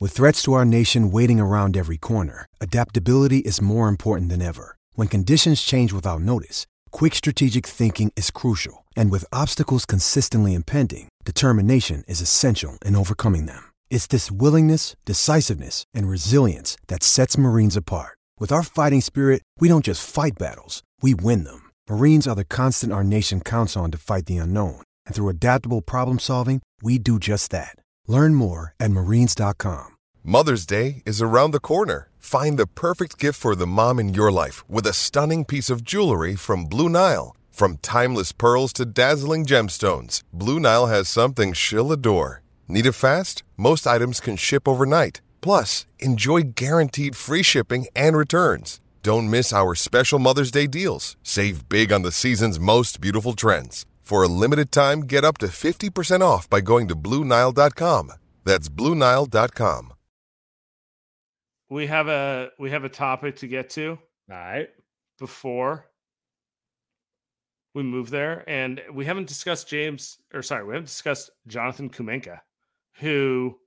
[0.00, 4.76] With threats to our nation waiting around every corner, adaptability is more important than ever.
[4.94, 8.86] When conditions change without notice, quick strategic thinking is crucial.
[8.96, 13.72] And with obstacles consistently impending, determination is essential in overcoming them.
[13.90, 18.16] It's this willingness, decisiveness, and resilience that sets Marines apart.
[18.38, 21.70] With our fighting spirit, we don't just fight battles, we win them.
[21.88, 24.82] Marines are the constant our nation counts on to fight the unknown.
[25.06, 27.78] And through adaptable problem solving, we do just that.
[28.06, 29.86] Learn more at marines.com.
[30.22, 32.10] Mother's Day is around the corner.
[32.18, 35.82] Find the perfect gift for the mom in your life with a stunning piece of
[35.82, 37.34] jewelry from Blue Nile.
[37.50, 42.42] From timeless pearls to dazzling gemstones, Blue Nile has something she'll adore.
[42.68, 43.44] Need it fast?
[43.56, 45.22] Most items can ship overnight.
[45.46, 48.80] Plus, enjoy guaranteed free shipping and returns.
[49.04, 51.16] Don't miss our special Mother's Day deals.
[51.22, 53.86] Save big on the season's most beautiful trends.
[54.00, 58.10] For a limited time, get up to 50% off by going to BlueNile.com.
[58.42, 59.92] That's BlueNile.com.
[61.70, 64.68] We have a we have a topic to get to All right.
[65.16, 65.86] before
[67.72, 72.40] we move there, and we haven't discussed James, or sorry, we haven't discussed Jonathan Kuminga,
[72.94, 73.58] who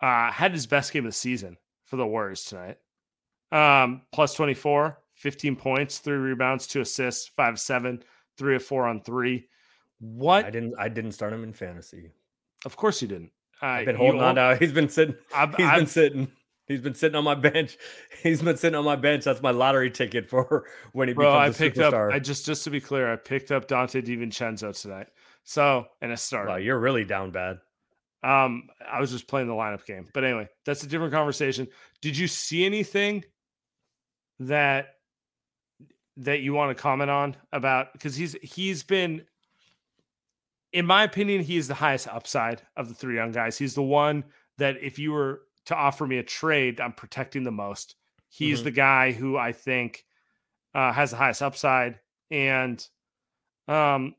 [0.00, 2.78] uh, had his best game of the season for the Warriors tonight.
[3.52, 8.02] Um, plus 24, 15 points, three rebounds, two assists, five seven,
[8.36, 9.48] three of four on three.
[10.00, 10.44] What?
[10.44, 10.74] I didn't.
[10.78, 12.10] I didn't start him in fantasy.
[12.64, 13.30] Of course you didn't.
[13.62, 14.56] Uh, I've been holding on to.
[14.60, 15.14] He's been sitting.
[15.34, 16.32] I've- He's been I've- sitting.
[16.66, 17.78] He's been sitting on my bench.
[18.24, 19.22] He's been sitting on my bench.
[19.24, 21.94] That's my lottery ticket for when he Bro, I becomes a picked up.
[21.94, 22.12] superstar.
[22.12, 25.06] I just just to be clear, I picked up Donte DiVincenzo tonight.
[25.44, 26.48] So and a start.
[26.48, 27.58] wow, you're really down bad.
[28.26, 30.08] Um, I was just playing the lineup game.
[30.12, 31.68] But anyway, that's a different conversation.
[32.02, 33.24] Did you see anything
[34.40, 34.94] that
[36.18, 39.22] that you want to comment on about because he's he's been
[40.72, 43.56] in my opinion, he is the highest upside of the three young guys.
[43.56, 44.24] He's the one
[44.58, 47.94] that if you were to offer me a trade, I'm protecting the most.
[48.28, 48.64] He's Mhm.
[48.64, 50.04] the guy who I think
[50.74, 52.00] uh, has the highest upside,
[52.30, 52.86] and
[53.68, 54.14] um,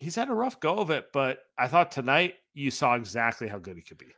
[0.00, 1.12] he's had a rough go of it.
[1.12, 4.08] But I thought tonight you saw exactly how good he could be.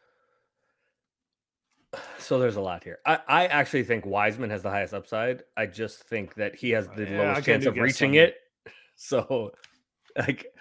[2.18, 2.98] So there's a lot here.
[3.04, 5.42] I, I actually think Wiseman has the highest upside.
[5.56, 8.36] I just think that he has uh, the Yeah, lowest chance of reaching it.
[9.02, 9.52] So,
[10.14, 10.52] like,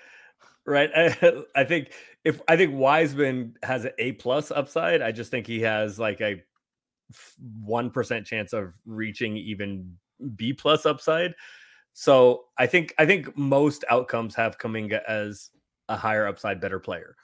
[0.66, 0.90] right?
[0.96, 1.92] I, I think
[2.24, 6.22] if I think Wiseman has an A plus upside, I just think he has like
[6.22, 6.42] a
[7.62, 9.98] one percent chance of reaching even
[10.38, 11.34] B plus upside.
[11.92, 15.50] So I think I think most outcomes have Kuminga as
[15.90, 17.18] a higher upside, better player.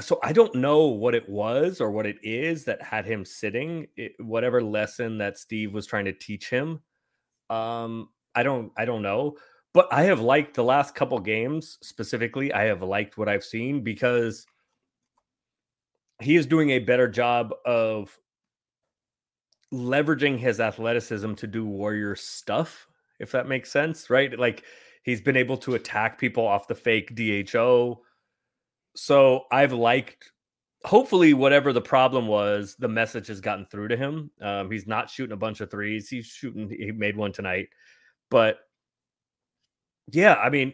[0.00, 3.88] So I don't know what it was or what it is that had him sitting.
[3.96, 6.80] It, whatever lesson that Steve was trying to teach him,
[7.50, 9.36] um, I don't I don't know.
[9.74, 12.52] But I have liked the last couple games specifically.
[12.52, 14.46] I have liked what I've seen because
[16.20, 18.18] he is doing a better job of
[19.72, 22.88] leveraging his athleticism to do warrior stuff,
[23.18, 24.38] if that makes sense, right?
[24.38, 24.64] Like
[25.02, 28.00] he's been able to attack people off the fake DHO.
[28.98, 30.32] So I've liked,
[30.84, 34.28] hopefully, whatever the problem was, the message has gotten through to him.
[34.40, 36.08] Um, he's not shooting a bunch of threes.
[36.08, 37.68] He's shooting, he made one tonight.
[38.28, 38.58] But
[40.10, 40.72] yeah, I mean,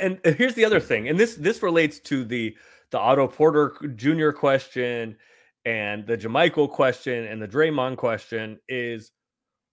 [0.00, 2.56] and here's the other thing, and this this relates to the
[2.90, 4.30] the Otto Porter Jr.
[4.30, 5.16] question
[5.64, 9.12] and the JaMychal question and the Draymond question is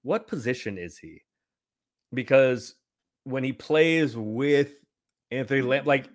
[0.03, 1.23] what position is he?
[2.13, 2.75] Because
[3.23, 4.73] when he plays with
[5.31, 6.07] Anthony Lamb, like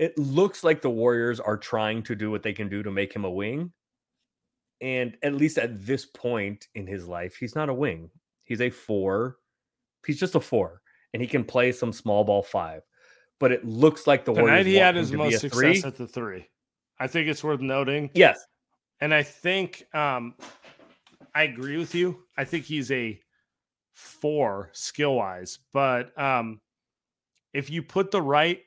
[0.00, 3.12] it looks like the Warriors are trying to do what they can do to make
[3.12, 3.70] him a wing.
[4.80, 8.08] And at least at this point in his life, he's not a wing.
[8.44, 9.36] He's a four.
[10.06, 10.80] He's just a four,
[11.12, 12.80] and he can play some small ball five.
[13.38, 15.82] But it looks like the Tonight Warriors he had his most success three.
[15.84, 16.48] at the three.
[16.98, 18.08] I think it's worth noting.
[18.14, 18.42] Yes,
[19.02, 20.34] And I think um,
[21.34, 22.24] I agree with you.
[22.38, 23.20] I think he's a
[23.92, 26.62] four skill wise, but um,
[27.52, 28.62] if you put the right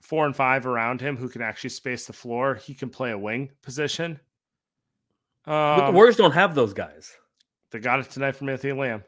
[0.00, 3.18] four and five around him who can actually space the floor, he can play a
[3.18, 4.18] wing position.
[5.44, 7.12] but the Um, Warriors don't have those guys.
[7.70, 9.04] they got it tonight from Anthony Lamb.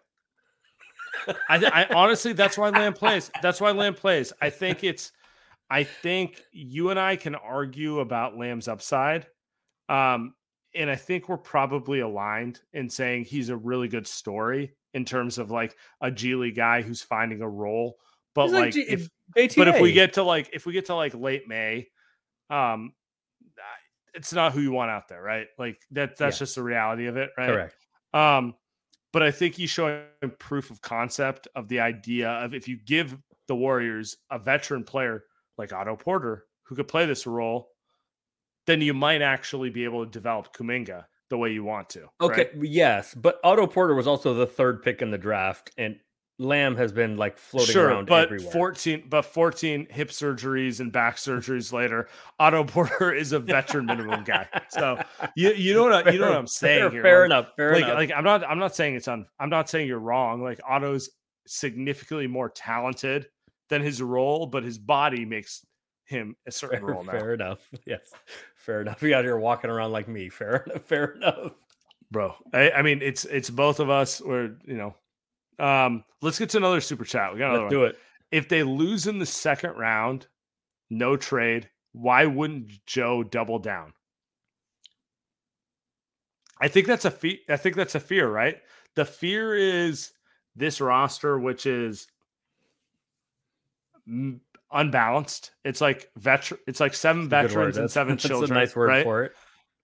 [1.48, 3.30] I, I honestly, that's why Lamb plays.
[3.42, 4.32] That's why Lamb plays.
[4.40, 5.12] I think it's,
[5.70, 9.26] I think you and I can argue about Lamb's upside.
[9.88, 10.34] Um,
[10.74, 15.38] and I think we're probably aligned in saying he's a really good story in terms
[15.38, 17.98] of like a G League guy who's finding a role.
[18.34, 20.94] But He's like, G- if, but if we get to like, if we get to
[20.94, 21.88] like late May,
[22.50, 22.92] um,
[24.14, 25.46] it's not who you want out there, right?
[25.58, 26.40] Like that, that's Yeah.
[26.40, 27.48] just the reality of it, right?
[27.48, 27.76] correct,
[28.12, 28.54] Um,
[29.12, 30.04] but I think he's showing
[30.38, 33.16] proof of concept of the idea of if you give
[33.48, 35.24] the Warriors a veteran player
[35.58, 37.68] like Otto Porter who could play this role,
[38.66, 42.08] then you might actually be able to develop Kuminga the way you want to.
[42.20, 42.64] okay, right?
[42.64, 45.98] yes, but Otto Porter was also the third pick in the draft, and
[46.42, 48.52] Lamb has been like floating sure, around but everywhere.
[48.52, 54.24] 14 but 14 hip surgeries and back surgeries later, Otto Porter is a veteran minimum
[54.24, 54.46] guy.
[54.68, 55.00] So
[55.36, 57.02] you you know what I, you know what I'm saying fair, here.
[57.02, 57.46] fair like, enough.
[57.56, 57.96] Fair like, enough.
[57.96, 60.42] like I'm not I'm not saying it's on I'm not saying you're wrong.
[60.42, 61.10] Like Otto's
[61.46, 63.28] significantly more talented
[63.68, 65.64] than his role, but his body makes
[66.04, 67.12] him a certain fair, role now.
[67.12, 67.68] fair enough.
[67.86, 68.10] Yes,
[68.56, 69.02] fair enough.
[69.02, 70.28] You out here walking around like me.
[70.28, 70.82] Fair enough.
[70.86, 71.52] Fair enough.
[72.10, 72.34] bro.
[72.52, 74.20] I, I mean, it's it's both of us.
[74.20, 74.94] We're you know,
[75.58, 77.32] um, let's get to another super chat.
[77.32, 77.80] We got another Let's one.
[77.82, 77.98] do it.
[78.30, 80.26] If they lose in the second round,
[80.90, 81.68] no trade.
[81.92, 83.92] Why wouldn't Joe double down?
[86.60, 88.56] I think that's a fe- I think that's a fear, right?
[88.94, 90.12] The fear is
[90.56, 92.06] this roster, which is
[94.08, 94.40] m-
[94.70, 95.52] unbalanced.
[95.64, 96.60] It's like veteran.
[96.66, 97.30] It's like seven word.
[97.30, 98.52] veterans and That's- seven that's children.
[98.52, 99.04] a nice word right?
[99.04, 99.32] for it.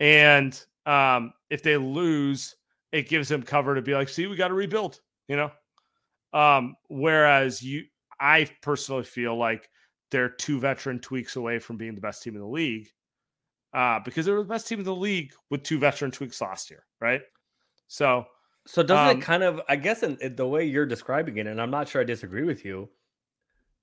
[0.01, 2.55] And um, if they lose,
[2.93, 5.51] it gives them cover to be like, see, we got to rebuild, you know?
[6.33, 7.85] Um, whereas you,
[8.20, 9.68] I personally feel like
[10.11, 12.89] they're two veteran tweaks away from being the best team in the league
[13.74, 16.70] uh, because they were the best team in the league with two veteran tweaks last
[16.70, 17.22] year, right?
[17.87, 18.26] So,
[18.66, 19.61] So doesn't Um, it kind of?
[19.68, 22.45] I guess in, in the way you're describing it, and I'm not sure I disagree
[22.45, 22.89] with you,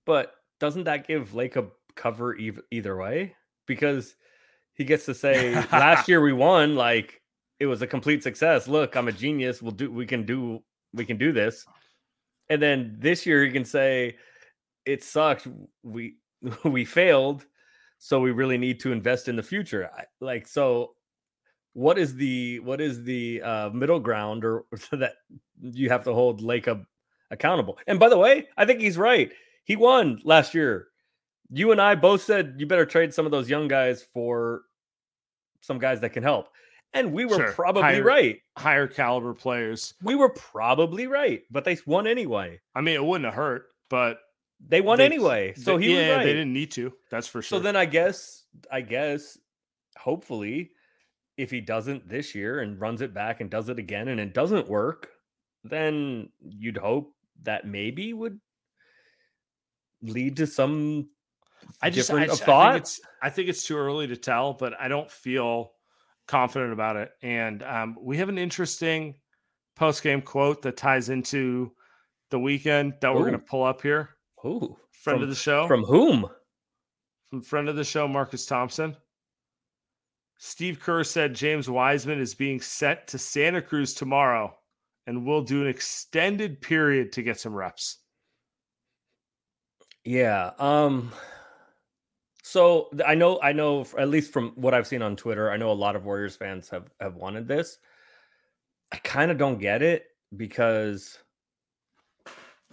[0.06, 2.36] but doesn't that give Lake a cover
[2.72, 3.36] either way?
[3.66, 4.16] Because
[4.74, 7.22] he gets to say, "Last year we won, like
[7.60, 8.68] it was a complete success.
[8.68, 9.62] Look, I'm a genius.
[9.62, 9.92] We'll do.
[9.92, 10.64] We can do.
[10.96, 11.66] We can do this."
[12.50, 14.18] And then this year he can say,
[14.86, 15.48] "It sucked.
[15.84, 16.18] We
[16.64, 17.46] we failed,
[17.98, 20.96] so we really need to invest in the future." I, like so,
[21.74, 25.16] what is the what is the uh, middle ground or so that
[25.62, 26.86] you have to hold Lacob
[27.32, 27.78] accountable?
[27.88, 29.32] And by the way, I think he's right.
[29.66, 30.88] He won last year.
[31.52, 34.64] You and I both said you better trade some of those young guys for
[35.62, 36.50] some guys that can help.
[36.96, 37.52] And we were Sure.
[37.52, 38.42] probably Higher- right.
[38.58, 39.94] higher caliber players.
[40.02, 42.62] We were probably right, but they won anyway.
[42.74, 44.20] I mean, it wouldn't have hurt, but
[44.66, 45.54] They won they- anyway.
[45.56, 46.24] So they- he yeah, was right.
[46.24, 46.94] they didn't need to.
[47.12, 47.58] That's for sure.
[47.58, 49.38] So then I guess, I guess,
[49.98, 50.72] hopefully,
[51.38, 54.34] if he doesn't this year and runs it back and does it again and it
[54.34, 55.12] doesn't work,
[55.66, 58.40] then you'd hope that maybe would
[60.02, 61.10] lead to some
[61.82, 62.72] I just, I, different just- of I thought.
[62.74, 65.74] think it's I think it's too early to tell, but I don't feel
[66.28, 67.12] confident about it.
[67.22, 69.16] And um, we have an interesting
[69.76, 71.72] post game quote that ties into
[72.32, 74.10] the weekend that we're going to pull up here.
[74.46, 76.28] Ooh, Friend from, of the show, from whom?
[77.30, 78.96] from friend of the show, Marcus Thompson.
[80.38, 84.56] Steve Kerr said James Wiseman is being sent to Santa Cruz tomorrow
[85.08, 88.00] and will do an extended period to get some reps.
[90.04, 90.52] Yeah.
[90.60, 91.12] Um.
[92.48, 95.72] So I know, I know, at least from what I've seen on Twitter, I know
[95.72, 97.80] a lot of Warriors fans have have wanted this.
[98.92, 100.06] I kind of don't get it
[100.38, 101.18] because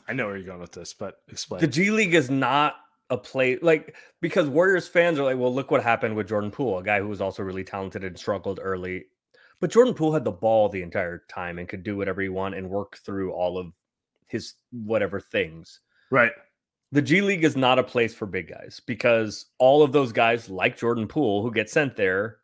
[0.07, 1.62] I know where you're going with this, but explain.
[1.62, 2.75] the G League is not
[3.09, 6.77] a play like because Warriors fans are like, well, look what happened with Jordan Poole,
[6.77, 9.07] a guy who was also really talented and struggled early.
[9.59, 12.59] But Jordan Poole had the ball the entire time and could do whatever he wanted
[12.59, 13.73] and work through all of
[14.27, 15.81] his whatever things.
[16.11, 16.33] right.
[16.93, 20.49] The G League is not a place for big guys because all of those guys,
[20.51, 22.38] like Jordan Poole, who get sent there,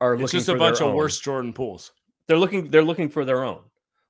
[0.00, 0.96] are It's looking just a bunch of own.
[0.96, 1.92] worse Jordan Pooles.
[2.26, 2.70] They're looking.
[2.70, 3.62] They're looking for their own,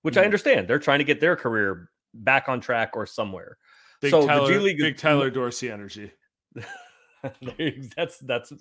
[0.02, 0.24] which I Mhm.
[0.26, 0.68] understand.
[0.68, 3.58] They're trying to get their career back on track or somewhere.
[4.00, 6.12] Big So the Tyler, G League is- big Tyler Dorsey energy.
[7.96, 8.52] that's that's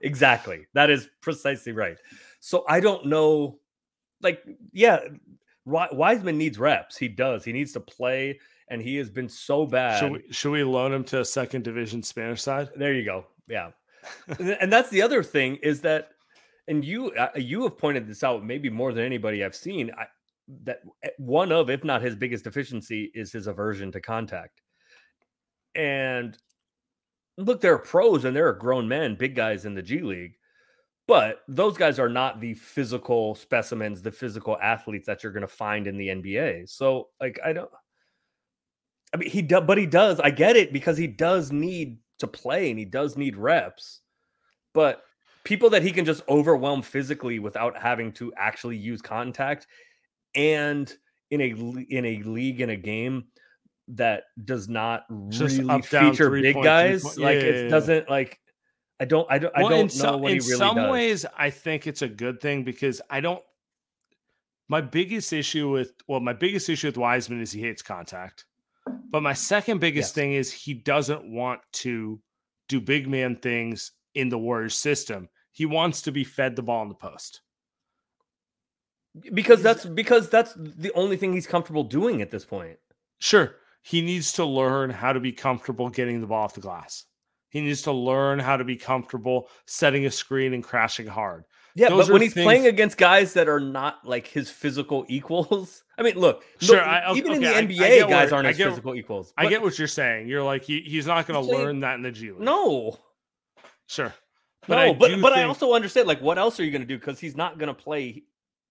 [0.00, 1.98] exactly that is precisely right.
[2.40, 3.58] So I don't know,
[4.22, 4.42] like,
[4.72, 5.00] yeah,
[5.64, 6.96] Wi- Wiseman needs reps.
[6.96, 7.44] He does.
[7.44, 8.38] He needs to play,
[8.68, 10.00] and he has been so bad.
[10.00, 12.70] Should we, should we loan him to a second division Spanish side?
[12.76, 13.26] There you go.
[13.48, 13.70] Yeah,
[14.38, 16.10] and that's the other thing is that,
[16.68, 19.90] and you uh, you have pointed this out maybe more than anybody I've seen.
[19.96, 20.06] I,
[20.64, 24.62] that eh, one of, if not his biggest deficiency, is his aversion to contact.
[25.74, 26.36] And
[27.36, 30.36] look, there are pros and there are grown men, big guys in the G League,
[31.06, 35.46] but those guys are not the physical specimens, the physical athletes that you're going to
[35.46, 36.68] find in the NBA.
[36.68, 37.70] So, like, I don't.
[39.14, 40.20] I mean, he does, but he does.
[40.20, 44.00] I get it because he does need to play and he does need reps.
[44.74, 45.02] But
[45.44, 49.66] people that he can just overwhelm physically without having to actually use contact,
[50.34, 50.92] and
[51.30, 51.54] in a
[51.88, 53.26] in a league in a game
[53.88, 57.68] that does not Just really feature big point, guys, point- like yeah, it yeah, yeah.
[57.68, 58.40] doesn't like.
[58.98, 59.30] I don't.
[59.30, 59.56] I don't.
[59.56, 60.52] I don't know some, what he really does.
[60.52, 63.42] in some ways, I think it's a good thing because I don't.
[64.68, 68.46] My biggest issue with well, my biggest issue with Wiseman is he hates contact.
[69.16, 70.12] But my second biggest Yes.
[70.14, 72.20] thing is he doesn't want to
[72.68, 75.30] do big man things in the Warriors system.
[75.52, 77.40] He wants to be fed the ball in the post.
[79.32, 82.78] because that's because that's the only thing he's comfortable doing at this point.
[83.18, 83.54] Sure.
[83.80, 87.06] he needs to learn how to be comfortable getting the ball off the glass.
[87.48, 91.44] He needs to learn how to be comfortable setting a screen and crashing hard.
[91.78, 95.04] Yeah, Those but when he's things- playing against guys that are not like his physical
[95.10, 98.08] equals, I mean, look, Sure, look, I- even okay, in the I- I NBA, get
[98.08, 99.32] guys aren't I his get- physical equals.
[99.36, 100.26] I get what you're saying.
[100.28, 102.40] You're like he, he's not going to learn that in the G League.
[102.40, 102.98] no,
[103.88, 104.14] sure,
[104.68, 106.88] no, I but do but I also understand like what else are you going to
[106.88, 108.24] do because he's not going to play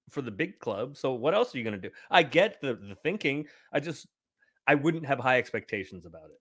[0.09, 0.97] for the big club.
[0.97, 1.93] So what else are you going to do?
[2.09, 3.45] I get the the thinking.
[3.71, 4.07] I just
[4.67, 6.39] I wouldn't have high expectations about it.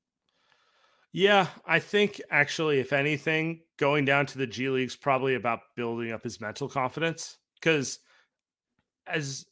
[1.17, 6.11] Yeah, I think actually, if anything, going down to the G League's probably about building
[6.11, 7.39] up his mental confidence.
[7.55, 8.01] Because
[9.07, 9.47] as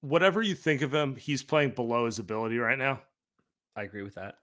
[0.00, 3.02] whatever you think of him, he's playing below his ability right now.
[3.76, 4.36] I agree with that.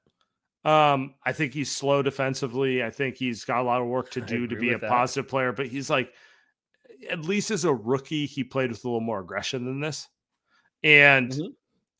[0.63, 2.83] Um, I think he's slow defensively.
[2.83, 4.89] I think he's got a lot of work to do to be a that.
[4.89, 6.13] positive player, but he's like,
[7.09, 10.07] at least as a rookie, he played with a little more aggression than this.
[10.83, 11.55] And Mhm.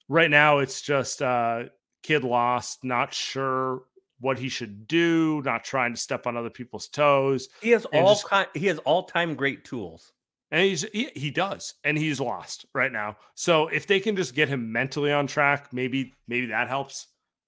[0.10, 1.70] right now, it's just uh,
[2.04, 3.86] kid lost, not sure
[4.24, 7.50] what he should do, not trying to step on other people's toes.
[7.62, 8.48] He has all just- kind.
[8.54, 10.12] He has all time great tools.
[10.52, 13.18] And he's he, he does, and he's lost right now.
[13.34, 17.08] So if they can just get him mentally on track, maybe maybe that helps.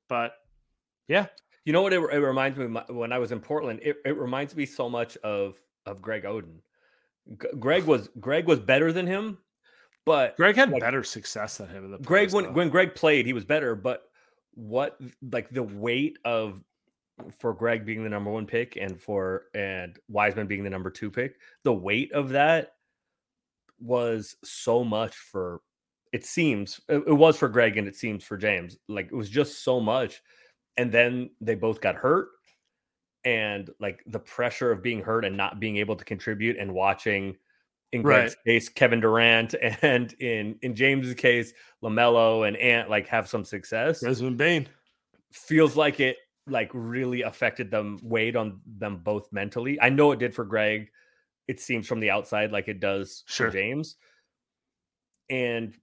[0.09, 0.33] But
[1.07, 1.27] yeah,
[1.65, 1.93] You know what?
[1.93, 3.79] It, it reminds me of my, when I was in Portland.
[3.83, 5.55] It, it reminds me so much of
[5.85, 6.57] of Greg Oden.
[7.41, 9.37] G- Greg was Greg was better than him,
[10.03, 12.51] but Greg had Like- better success than him in the Greg when though.
[12.53, 13.75] when Greg played, he was better.
[13.75, 14.04] But
[14.55, 14.99] what
[15.31, 16.63] like the weight of
[17.39, 21.11] for Greg being the number one pick and for and Wiseman being the number two
[21.11, 22.73] pick, the weight of that
[23.79, 25.61] was so much for
[26.13, 28.77] it seems it, was for Greg and it seems for James.
[28.87, 30.21] Like it was just so much.
[30.77, 32.29] And then they both got hurt.
[33.23, 37.35] And like the pressure of being hurt and not being able to contribute and watching
[37.95, 43.27] in Greg's case, Kevin Durant, and in in James's case, LaMelo and Ant like have
[43.27, 44.01] some success.
[44.01, 44.67] Desmond Bane.
[45.31, 46.17] Feels like it
[46.47, 49.79] like really affected them, weighed on them both mentally.
[49.81, 50.89] I know it did for Greg.
[51.47, 53.47] It seems from the outside like it does Sure.
[53.47, 53.95] for James.
[55.29, 55.75] And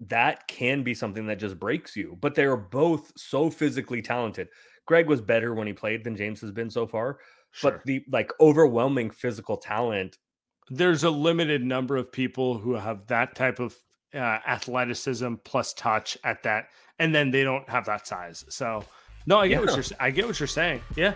[0.00, 2.16] that can be something that just breaks you.
[2.20, 4.48] But they are both so physically talented.
[4.86, 7.18] Greg was better when he played than James has been so far.
[7.52, 7.72] Sure.
[7.72, 10.18] But the like overwhelming physical talent
[10.70, 13.74] there's a limited number of people who have that type of
[14.14, 18.44] uh, athleticism plus touch at that, and then they don't have that size.
[18.48, 18.84] So,
[19.26, 19.96] no, I get what you're.
[20.00, 20.80] I get what you're saying.
[20.96, 21.14] Yeah,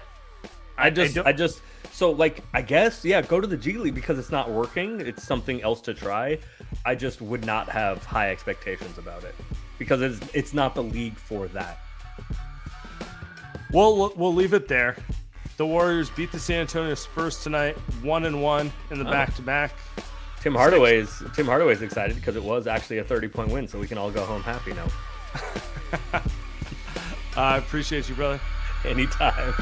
[0.79, 3.95] I just, I, don't- just, so like, I guess, yeah, go to the G League
[3.95, 5.01] because it's not working.
[5.01, 6.39] It's something else to try.
[6.85, 9.35] I just would not have high expectations about it
[9.79, 11.79] because it's, it's not the league for that.
[13.73, 14.97] We'll we'll leave it there.
[15.61, 19.43] The Warriors beat the San Antonio Spurs tonight, one and one in the back to
[19.43, 19.77] back.
[20.41, 23.87] Tim Hardaway's, Tim Hardaway's excited because it was actually a 30 point win, so we
[23.87, 24.89] can all go home happy now.
[27.37, 28.41] I appreciate you, brother.
[28.87, 29.53] Anytime.